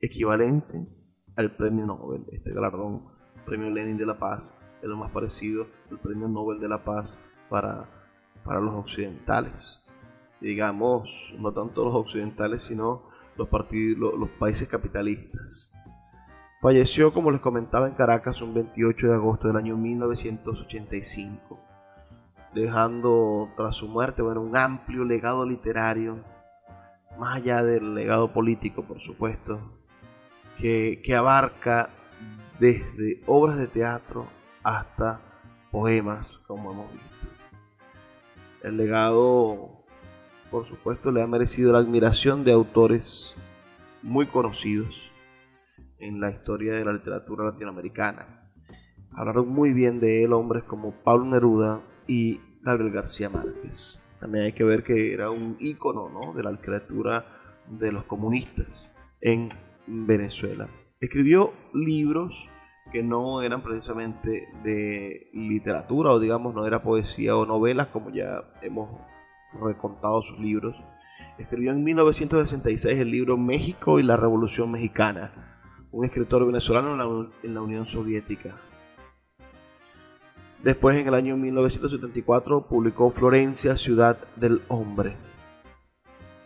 equivalente 0.00 0.86
al 1.40 1.50
Premio 1.50 1.86
Nobel. 1.86 2.24
Este 2.30 2.52
galardón, 2.52 3.02
Premio 3.46 3.70
Lenin 3.70 3.96
de 3.96 4.06
la 4.06 4.18
Paz, 4.18 4.54
es 4.82 4.88
lo 4.88 4.96
más 4.96 5.10
parecido 5.10 5.66
al 5.90 5.98
Premio 5.98 6.28
Nobel 6.28 6.60
de 6.60 6.68
la 6.68 6.84
Paz 6.84 7.16
para, 7.48 7.86
para 8.44 8.60
los 8.60 8.74
occidentales. 8.74 9.80
Digamos, 10.40 11.34
no 11.38 11.52
tanto 11.52 11.84
los 11.84 11.94
occidentales, 11.94 12.64
sino 12.64 13.02
los, 13.36 13.48
partidos, 13.48 14.14
los 14.18 14.28
países 14.30 14.68
capitalistas. 14.68 15.70
Falleció, 16.62 17.12
como 17.12 17.30
les 17.30 17.40
comentaba, 17.40 17.88
en 17.88 17.94
Caracas 17.94 18.42
un 18.42 18.52
28 18.52 19.06
de 19.08 19.14
agosto 19.14 19.48
del 19.48 19.56
año 19.56 19.78
1985, 19.78 21.58
dejando 22.54 23.48
tras 23.56 23.76
su 23.76 23.88
muerte 23.88 24.20
bueno, 24.20 24.42
un 24.42 24.56
amplio 24.56 25.04
legado 25.04 25.46
literario, 25.46 26.18
más 27.18 27.36
allá 27.36 27.62
del 27.62 27.94
legado 27.94 28.32
político, 28.32 28.82
por 28.82 29.00
supuesto, 29.00 29.79
que, 30.60 31.14
abarca 31.16 31.88
desde 32.58 33.22
obras 33.26 33.58
de 33.58 33.66
teatro 33.66 34.26
hasta 34.62 35.20
poemas, 35.70 36.26
como 36.46 36.72
hemos 36.72 36.92
visto. 36.92 37.08
El 38.62 38.76
legado, 38.76 39.84
por 40.50 40.66
supuesto, 40.66 41.10
le 41.10 41.22
ha 41.22 41.26
merecido 41.26 41.72
la 41.72 41.78
admiración 41.78 42.44
de 42.44 42.52
autores 42.52 43.34
muy 44.02 44.26
conocidos 44.26 45.10
en 45.98 46.20
la 46.20 46.30
historia 46.30 46.74
de 46.74 46.84
la 46.84 46.92
literatura 46.92 47.44
latinoamericana. 47.44 48.50
Hablaron 49.12 49.48
muy 49.48 49.72
bien 49.72 50.00
de 50.00 50.24
él 50.24 50.32
hombres 50.32 50.64
como 50.64 50.92
Pablo 50.92 51.24
Neruda 51.24 51.80
y 52.06 52.40
Gabriel 52.62 52.92
García 52.92 53.30
Márquez. 53.30 53.98
También 54.20 54.44
hay 54.44 54.52
que 54.52 54.64
ver 54.64 54.84
que 54.84 55.14
era 55.14 55.30
un 55.30 55.56
ícono 55.58 56.10
¿no? 56.10 56.34
de 56.34 56.42
la 56.42 56.52
literatura 56.52 57.24
de 57.66 57.92
los 57.92 58.04
comunistas 58.04 58.66
en 59.20 59.50
Venezuela. 59.90 60.68
Escribió 61.00 61.52
libros 61.74 62.48
que 62.92 63.02
no 63.02 63.42
eran 63.42 63.62
precisamente 63.62 64.48
de 64.62 65.28
literatura 65.32 66.10
o 66.10 66.20
digamos 66.20 66.54
no 66.54 66.66
era 66.66 66.82
poesía 66.82 67.36
o 67.36 67.46
novelas 67.46 67.88
como 67.88 68.10
ya 68.10 68.42
hemos 68.62 68.90
recontado 69.60 70.22
sus 70.22 70.38
libros. 70.38 70.76
Escribió 71.38 71.72
en 71.72 71.82
1966 71.82 72.98
el 72.98 73.10
libro 73.10 73.36
México 73.36 73.98
y 73.98 74.02
la 74.02 74.16
Revolución 74.16 74.70
Mexicana, 74.70 75.32
un 75.90 76.04
escritor 76.04 76.46
venezolano 76.46 76.92
en 77.42 77.54
la, 77.54 77.62
Unión 77.62 77.86
Soviética. 77.86 78.56
Después, 80.62 80.98
en 80.98 81.08
el 81.08 81.14
año 81.14 81.38
1974, 81.38 82.66
publicó 82.68 83.10
Florencia, 83.10 83.76
Ciudad 83.76 84.18
del 84.36 84.60
Hombre. 84.68 85.14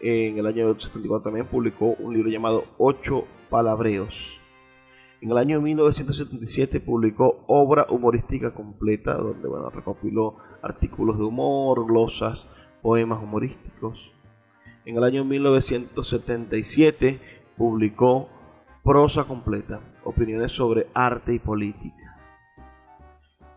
En 0.00 0.38
el 0.38 0.46
año 0.46 0.66
1974 0.66 1.24
también 1.24 1.46
publicó 1.46 1.96
un 1.98 2.14
libro 2.14 2.30
llamado 2.30 2.64
Ocho 2.78 3.26
Palabreos. 3.54 4.40
En 5.20 5.30
el 5.30 5.38
año 5.38 5.60
1977 5.60 6.80
publicó 6.80 7.44
Obra 7.46 7.86
Humorística 7.88 8.52
Completa, 8.52 9.14
donde 9.14 9.46
bueno, 9.46 9.70
recopiló 9.70 10.38
artículos 10.60 11.18
de 11.18 11.24
humor, 11.24 11.86
glosas, 11.86 12.48
poemas 12.82 13.22
humorísticos. 13.22 14.10
En 14.84 14.96
el 14.96 15.04
año 15.04 15.24
1977 15.24 17.20
publicó 17.56 18.28
prosa 18.82 19.22
completa, 19.22 19.78
opiniones 20.02 20.50
sobre 20.50 20.88
arte 20.92 21.34
y 21.34 21.38
política. 21.38 22.18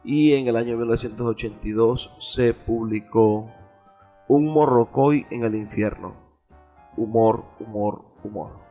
Y 0.03 0.33
en 0.33 0.47
el 0.47 0.57
año 0.57 0.77
1982 0.77 2.17
se 2.19 2.53
publicó 2.53 3.51
Un 4.27 4.45
morrocoy 4.45 5.25
en 5.31 5.43
el 5.43 5.55
infierno. 5.55 6.13
Humor, 6.95 7.45
humor, 7.59 8.05
humor. 8.23 8.66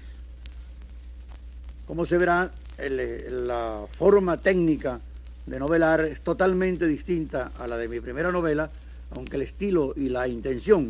Como 1.86 2.06
se 2.06 2.18
verá, 2.18 2.50
la 2.80 3.84
forma 3.98 4.38
técnica 4.38 5.02
de 5.46 5.60
novelar 5.60 6.00
es 6.00 6.22
totalmente 6.22 6.88
distinta 6.88 7.52
a 7.60 7.68
la 7.68 7.76
de 7.76 7.90
mi 7.90 8.00
primera 8.00 8.32
novela, 8.32 8.70
aunque 9.12 9.36
el 9.38 9.44
estilo 9.44 9.94
y 9.96 10.10
la 10.10 10.28
intención 10.28 10.88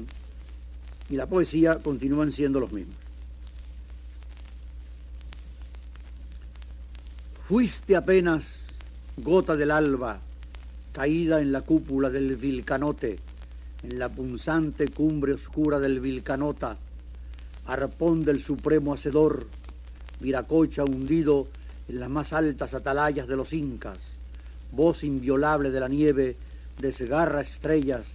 y 1.09 1.15
la 1.15 1.25
poesía 1.25 1.79
continúan 1.79 2.31
siendo 2.31 2.59
los 2.59 2.71
mismos. 2.71 2.95
Fuiste 7.47 7.95
apenas 7.95 8.45
gota 9.17 9.55
del 9.55 9.71
alba 9.71 10.19
caída 10.93 11.41
en 11.41 11.51
la 11.51 11.61
cúpula 11.61 12.09
del 12.09 12.35
Vilcanote, 12.35 13.17
en 13.83 13.99
la 13.99 14.09
punzante 14.09 14.87
cumbre 14.89 15.33
oscura 15.33 15.79
del 15.79 15.99
Vilcanota, 15.99 16.77
arpón 17.65 18.23
del 18.23 18.43
supremo 18.43 18.93
hacedor, 18.93 19.47
viracocha 20.19 20.83
hundido 20.83 21.47
en 21.87 21.99
las 21.99 22.09
más 22.09 22.33
altas 22.33 22.73
atalayas 22.73 23.27
de 23.27 23.35
los 23.35 23.53
incas, 23.53 23.97
voz 24.71 25.03
inviolable 25.03 25.71
de 25.71 25.79
la 25.79 25.87
nieve, 25.87 26.35
desgarra 26.81 27.41
estrellas 27.41 28.05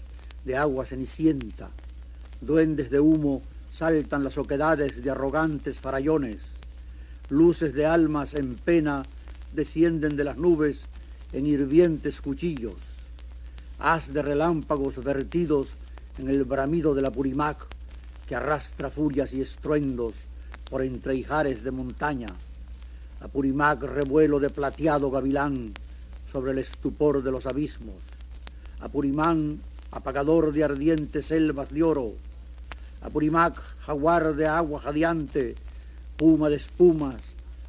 de 0.45 0.57
agua 0.57 0.85
cenicienta, 0.85 1.71
duendes 2.41 2.91
de 2.91 3.01
humo 3.01 3.43
saltan 3.73 4.25
las 4.25 4.37
oquedades 4.39 5.03
de 5.03 5.11
arrogantes 5.11 5.81
farallones, 5.81 6.39
luces 7.31 7.75
de 7.75 7.87
almas 7.87 8.35
en 8.35 8.57
pena 8.57 9.03
descienden 9.55 10.17
de 10.17 10.25
las 10.25 10.37
nubes 10.37 10.83
en 11.33 11.47
hirvientes 11.47 12.21
cuchillos, 12.21 12.77
haz 13.79 14.13
de 14.13 14.23
relámpagos 14.23 15.03
vertidos 15.03 15.75
en 16.19 16.29
el 16.29 16.45
bramido 16.45 16.95
de 16.95 17.03
la 17.03 17.11
Purimac 17.11 17.67
que 18.27 18.35
arrastra 18.35 18.91
furias 18.91 19.33
y 19.33 19.41
estruendos 19.41 20.15
por 20.69 20.83
entre 20.83 21.15
ijares 21.15 21.63
de 21.63 21.71
montaña, 21.71 22.29
Apurimac 23.21 23.83
revuelo 23.83 24.39
de 24.39 24.51
plateado 24.51 25.11
gavilán 25.11 25.73
sobre 26.31 26.53
el 26.53 26.59
estupor 26.59 27.23
de 27.23 27.31
los 27.31 27.47
abismos, 27.47 27.97
Apurimán 28.81 29.61
apagador 29.91 30.53
de 30.53 30.65
ardientes 30.65 31.27
selvas 31.27 31.71
de 31.71 31.83
oro, 31.83 32.13
Apurimac 33.03 33.55
jaguar 33.87 34.35
de 34.35 34.47
agua 34.47 34.81
jadeante, 34.81 35.55
puma 36.17 36.51
de 36.51 36.57
espumas, 36.57 37.17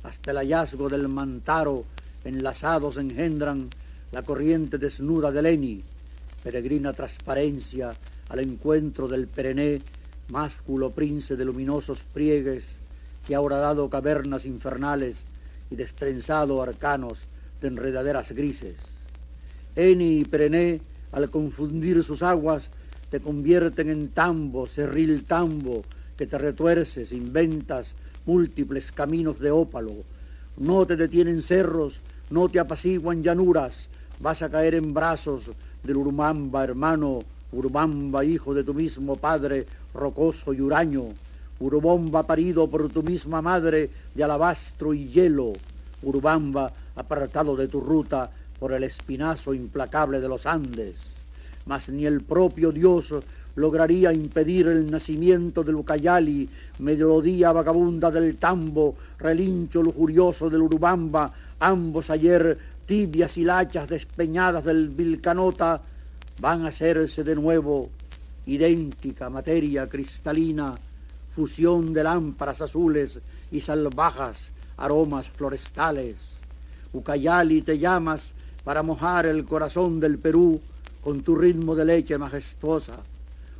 hasta 0.04 0.32
el 0.32 0.38
hallazgo 0.38 0.90
del 0.90 1.08
mantaro 1.08 1.86
enlazados 2.24 2.98
engendran 2.98 3.70
la 4.12 4.24
corriente 4.24 4.78
desnuda 4.78 5.32
del 5.32 5.46
Eni, 5.46 5.84
peregrina 6.44 6.94
transparencia 6.94 7.96
al 8.30 8.40
encuentro 8.40 9.08
del 9.08 9.28
perené, 9.28 9.82
másculo 10.30 10.92
prince 10.92 11.36
de 11.36 11.46
luminosos 11.46 12.04
pliegues 12.14 12.64
que 13.26 13.36
ha 13.36 13.42
dado 13.42 13.90
cavernas 13.90 14.46
infernales 14.46 15.18
y 15.70 15.76
destrenzado 15.76 16.62
arcanos 16.64 17.20
de 17.62 17.68
enredaderas 17.68 18.32
grises. 18.32 18.76
Eni 19.76 20.20
y 20.20 20.26
Perené, 20.26 20.80
al 21.12 21.30
confundir 21.30 22.04
sus 22.04 22.22
aguas, 22.22 22.64
te 23.10 23.20
convierten 23.20 23.90
en 23.90 24.10
tambo, 24.10 24.68
cerril 24.68 25.24
tambo, 25.26 25.84
que 26.18 26.26
te 26.26 26.38
retuerces, 26.38 27.12
inventas 27.12 27.94
múltiples 28.26 28.92
caminos 28.92 29.40
de 29.40 29.52
ópalo. 29.52 29.94
No 30.58 30.86
te 30.86 30.96
detienen 30.96 31.42
cerros, 31.42 32.02
no 32.30 32.50
te 32.50 32.60
apaciguan 32.60 33.24
llanuras, 33.24 33.90
vas 34.20 34.42
a 34.42 34.50
caer 34.50 34.76
en 34.76 34.94
brazos 34.94 35.52
del 35.84 35.98
Urumamba, 35.98 36.64
hermano, 36.64 37.20
Urubamba, 37.52 38.26
hijo 38.26 38.54
de 38.54 38.64
tu 38.64 38.74
mismo 38.74 39.16
padre, 39.16 39.66
rocoso 39.94 40.54
y 40.54 40.60
huraño, 40.60 41.06
Urubamba 41.60 42.24
parido 42.24 42.68
por 42.68 42.90
tu 42.90 43.02
misma 43.02 43.42
madre 43.42 43.90
de 44.14 44.24
alabastro 44.24 44.94
y 44.94 45.08
hielo, 45.08 45.54
Urubamba 46.04 46.74
apartado 46.96 47.56
de 47.56 47.68
tu 47.68 47.80
ruta 47.80 48.30
por 48.60 48.74
el 48.74 48.84
espinazo 48.84 49.54
implacable 49.54 50.20
de 50.20 50.28
los 50.28 50.46
Andes. 50.46 50.96
Mas 51.66 51.90
ni 51.90 52.06
el 52.06 52.22
propio 52.22 52.72
Dios 52.72 53.14
lograría 53.56 54.14
impedir 54.14 54.68
el 54.68 54.90
nacimiento 54.90 55.64
del 55.64 55.76
Ucayali, 55.76 56.48
melodía 56.80 57.52
vagabunda 57.52 58.12
del 58.12 58.38
tambo, 58.38 58.96
relincho 59.18 59.82
lujurioso 59.82 60.50
del 60.50 60.62
Urubamba, 60.62 61.34
ambos 61.60 62.10
ayer 62.10 62.58
tibias 62.86 63.36
hilachas 63.36 63.90
despeñadas 63.90 64.64
del 64.64 64.90
Vilcanota, 64.90 65.82
van 66.40 66.66
a 66.66 66.70
hacerse 66.70 67.24
de 67.24 67.36
nuevo 67.36 67.90
idéntica 68.46 69.30
materia 69.30 69.90
cristalina, 69.90 70.76
fusión 71.36 71.94
de 71.94 72.04
lámparas 72.04 72.62
azules 72.62 73.20
y 73.52 73.60
salvajas 73.62 74.38
aromas 74.78 75.28
florestales. 75.30 76.16
Ucayali 76.94 77.62
te 77.64 77.78
llamas 77.78 78.22
para 78.68 78.84
mojar 78.84 79.26
el 79.26 79.46
corazón 79.46 79.98
del 79.98 80.18
Perú 80.18 80.60
con 81.02 81.22
tu 81.22 81.38
ritmo 81.38 81.74
de 81.74 81.86
leche 81.86 82.18
majestuosa. 82.18 82.98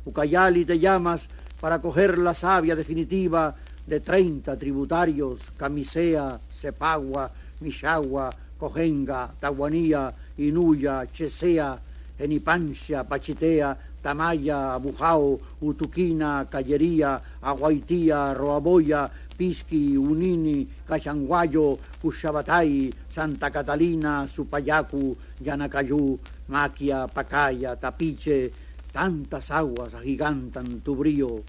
Ucayali 0.04 0.66
te 0.66 0.78
llamas 0.78 1.22
para 1.58 1.80
coger 1.80 2.18
la 2.18 2.34
savia 2.34 2.76
definitiva 2.76 3.56
de 3.86 4.00
treinta 4.00 4.54
tributarios, 4.54 5.40
Camisea, 5.56 6.38
Cepagua, 6.60 7.30
Mishagua, 7.60 8.28
Cojenga, 8.58 9.30
Tahuanía, 9.40 10.12
Inuya, 10.36 11.06
Chesea, 11.10 11.78
Enipancia, 12.18 13.02
Pachitea, 13.04 13.78
Tamaya, 14.02 14.76
Bujao, 14.76 15.40
Utuquina, 15.62 16.46
Callería, 16.50 17.18
Aguaitía, 17.40 18.34
Roaboya, 18.34 19.10
Pisqui, 19.38 19.96
Unini, 19.96 20.66
Cachanguayo, 20.84 21.78
Ushabatay, 22.02 22.92
Santa 23.08 23.50
Catalina, 23.50 24.26
Supayacu, 24.26 25.16
Yanacayú, 25.40 26.18
Maquia, 26.48 27.06
Pacaya, 27.06 27.76
Tapiche, 27.76 28.50
tantas 28.92 29.50
aguas 29.50 29.94
agigantan 29.94 30.80
tu 30.82 30.96
brío. 30.96 31.44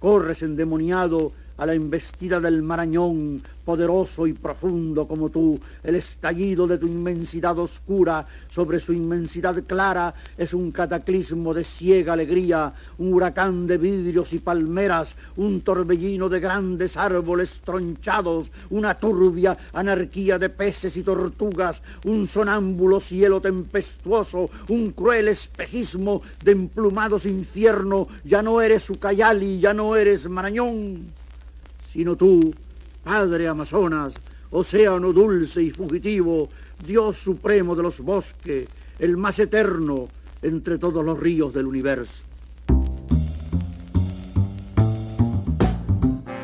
Corres 0.00 0.42
endemoniado 0.42 1.32
a 1.58 1.66
la 1.66 1.74
embestida 1.74 2.40
del 2.40 2.62
Marañón, 2.62 3.42
poderoso 3.64 4.26
y 4.26 4.32
profundo 4.32 5.08
como 5.08 5.28
tú, 5.28 5.58
el 5.82 5.96
estallido 5.96 6.66
de 6.66 6.78
tu 6.78 6.86
inmensidad 6.86 7.58
oscura 7.58 8.24
sobre 8.48 8.78
su 8.78 8.92
inmensidad 8.92 9.60
clara 9.64 10.14
es 10.38 10.54
un 10.54 10.70
cataclismo 10.70 11.52
de 11.52 11.64
ciega 11.64 12.12
alegría, 12.12 12.72
un 12.98 13.12
huracán 13.12 13.66
de 13.66 13.78
vidrios 13.78 14.32
y 14.32 14.38
palmeras, 14.38 15.14
un 15.36 15.62
torbellino 15.62 16.28
de 16.28 16.40
grandes 16.40 16.96
árboles 16.96 17.60
tronchados, 17.64 18.50
una 18.70 18.94
turbia 18.94 19.56
anarquía 19.72 20.38
de 20.38 20.48
peces 20.48 20.96
y 20.96 21.02
tortugas, 21.02 21.82
un 22.04 22.26
sonámbulo 22.28 23.00
cielo 23.00 23.40
tempestuoso, 23.40 24.48
un 24.68 24.92
cruel 24.92 25.28
espejismo 25.28 26.22
de 26.44 26.52
emplumados 26.52 27.26
infierno, 27.26 28.06
ya 28.24 28.42
no 28.42 28.60
eres 28.60 28.88
Ucayali, 28.88 29.58
ya 29.58 29.74
no 29.74 29.96
eres 29.96 30.28
Marañón 30.28 31.25
sino 31.96 32.14
tú, 32.14 32.54
Padre 33.02 33.48
Amazonas, 33.48 34.12
océano 34.50 35.14
dulce 35.14 35.62
y 35.62 35.70
fugitivo, 35.70 36.50
Dios 36.86 37.16
supremo 37.16 37.74
de 37.74 37.82
los 37.84 38.00
bosques, 38.00 38.68
el 38.98 39.16
más 39.16 39.38
eterno 39.38 40.06
entre 40.42 40.76
todos 40.76 41.02
los 41.02 41.18
ríos 41.18 41.54
del 41.54 41.64
universo. 41.64 42.12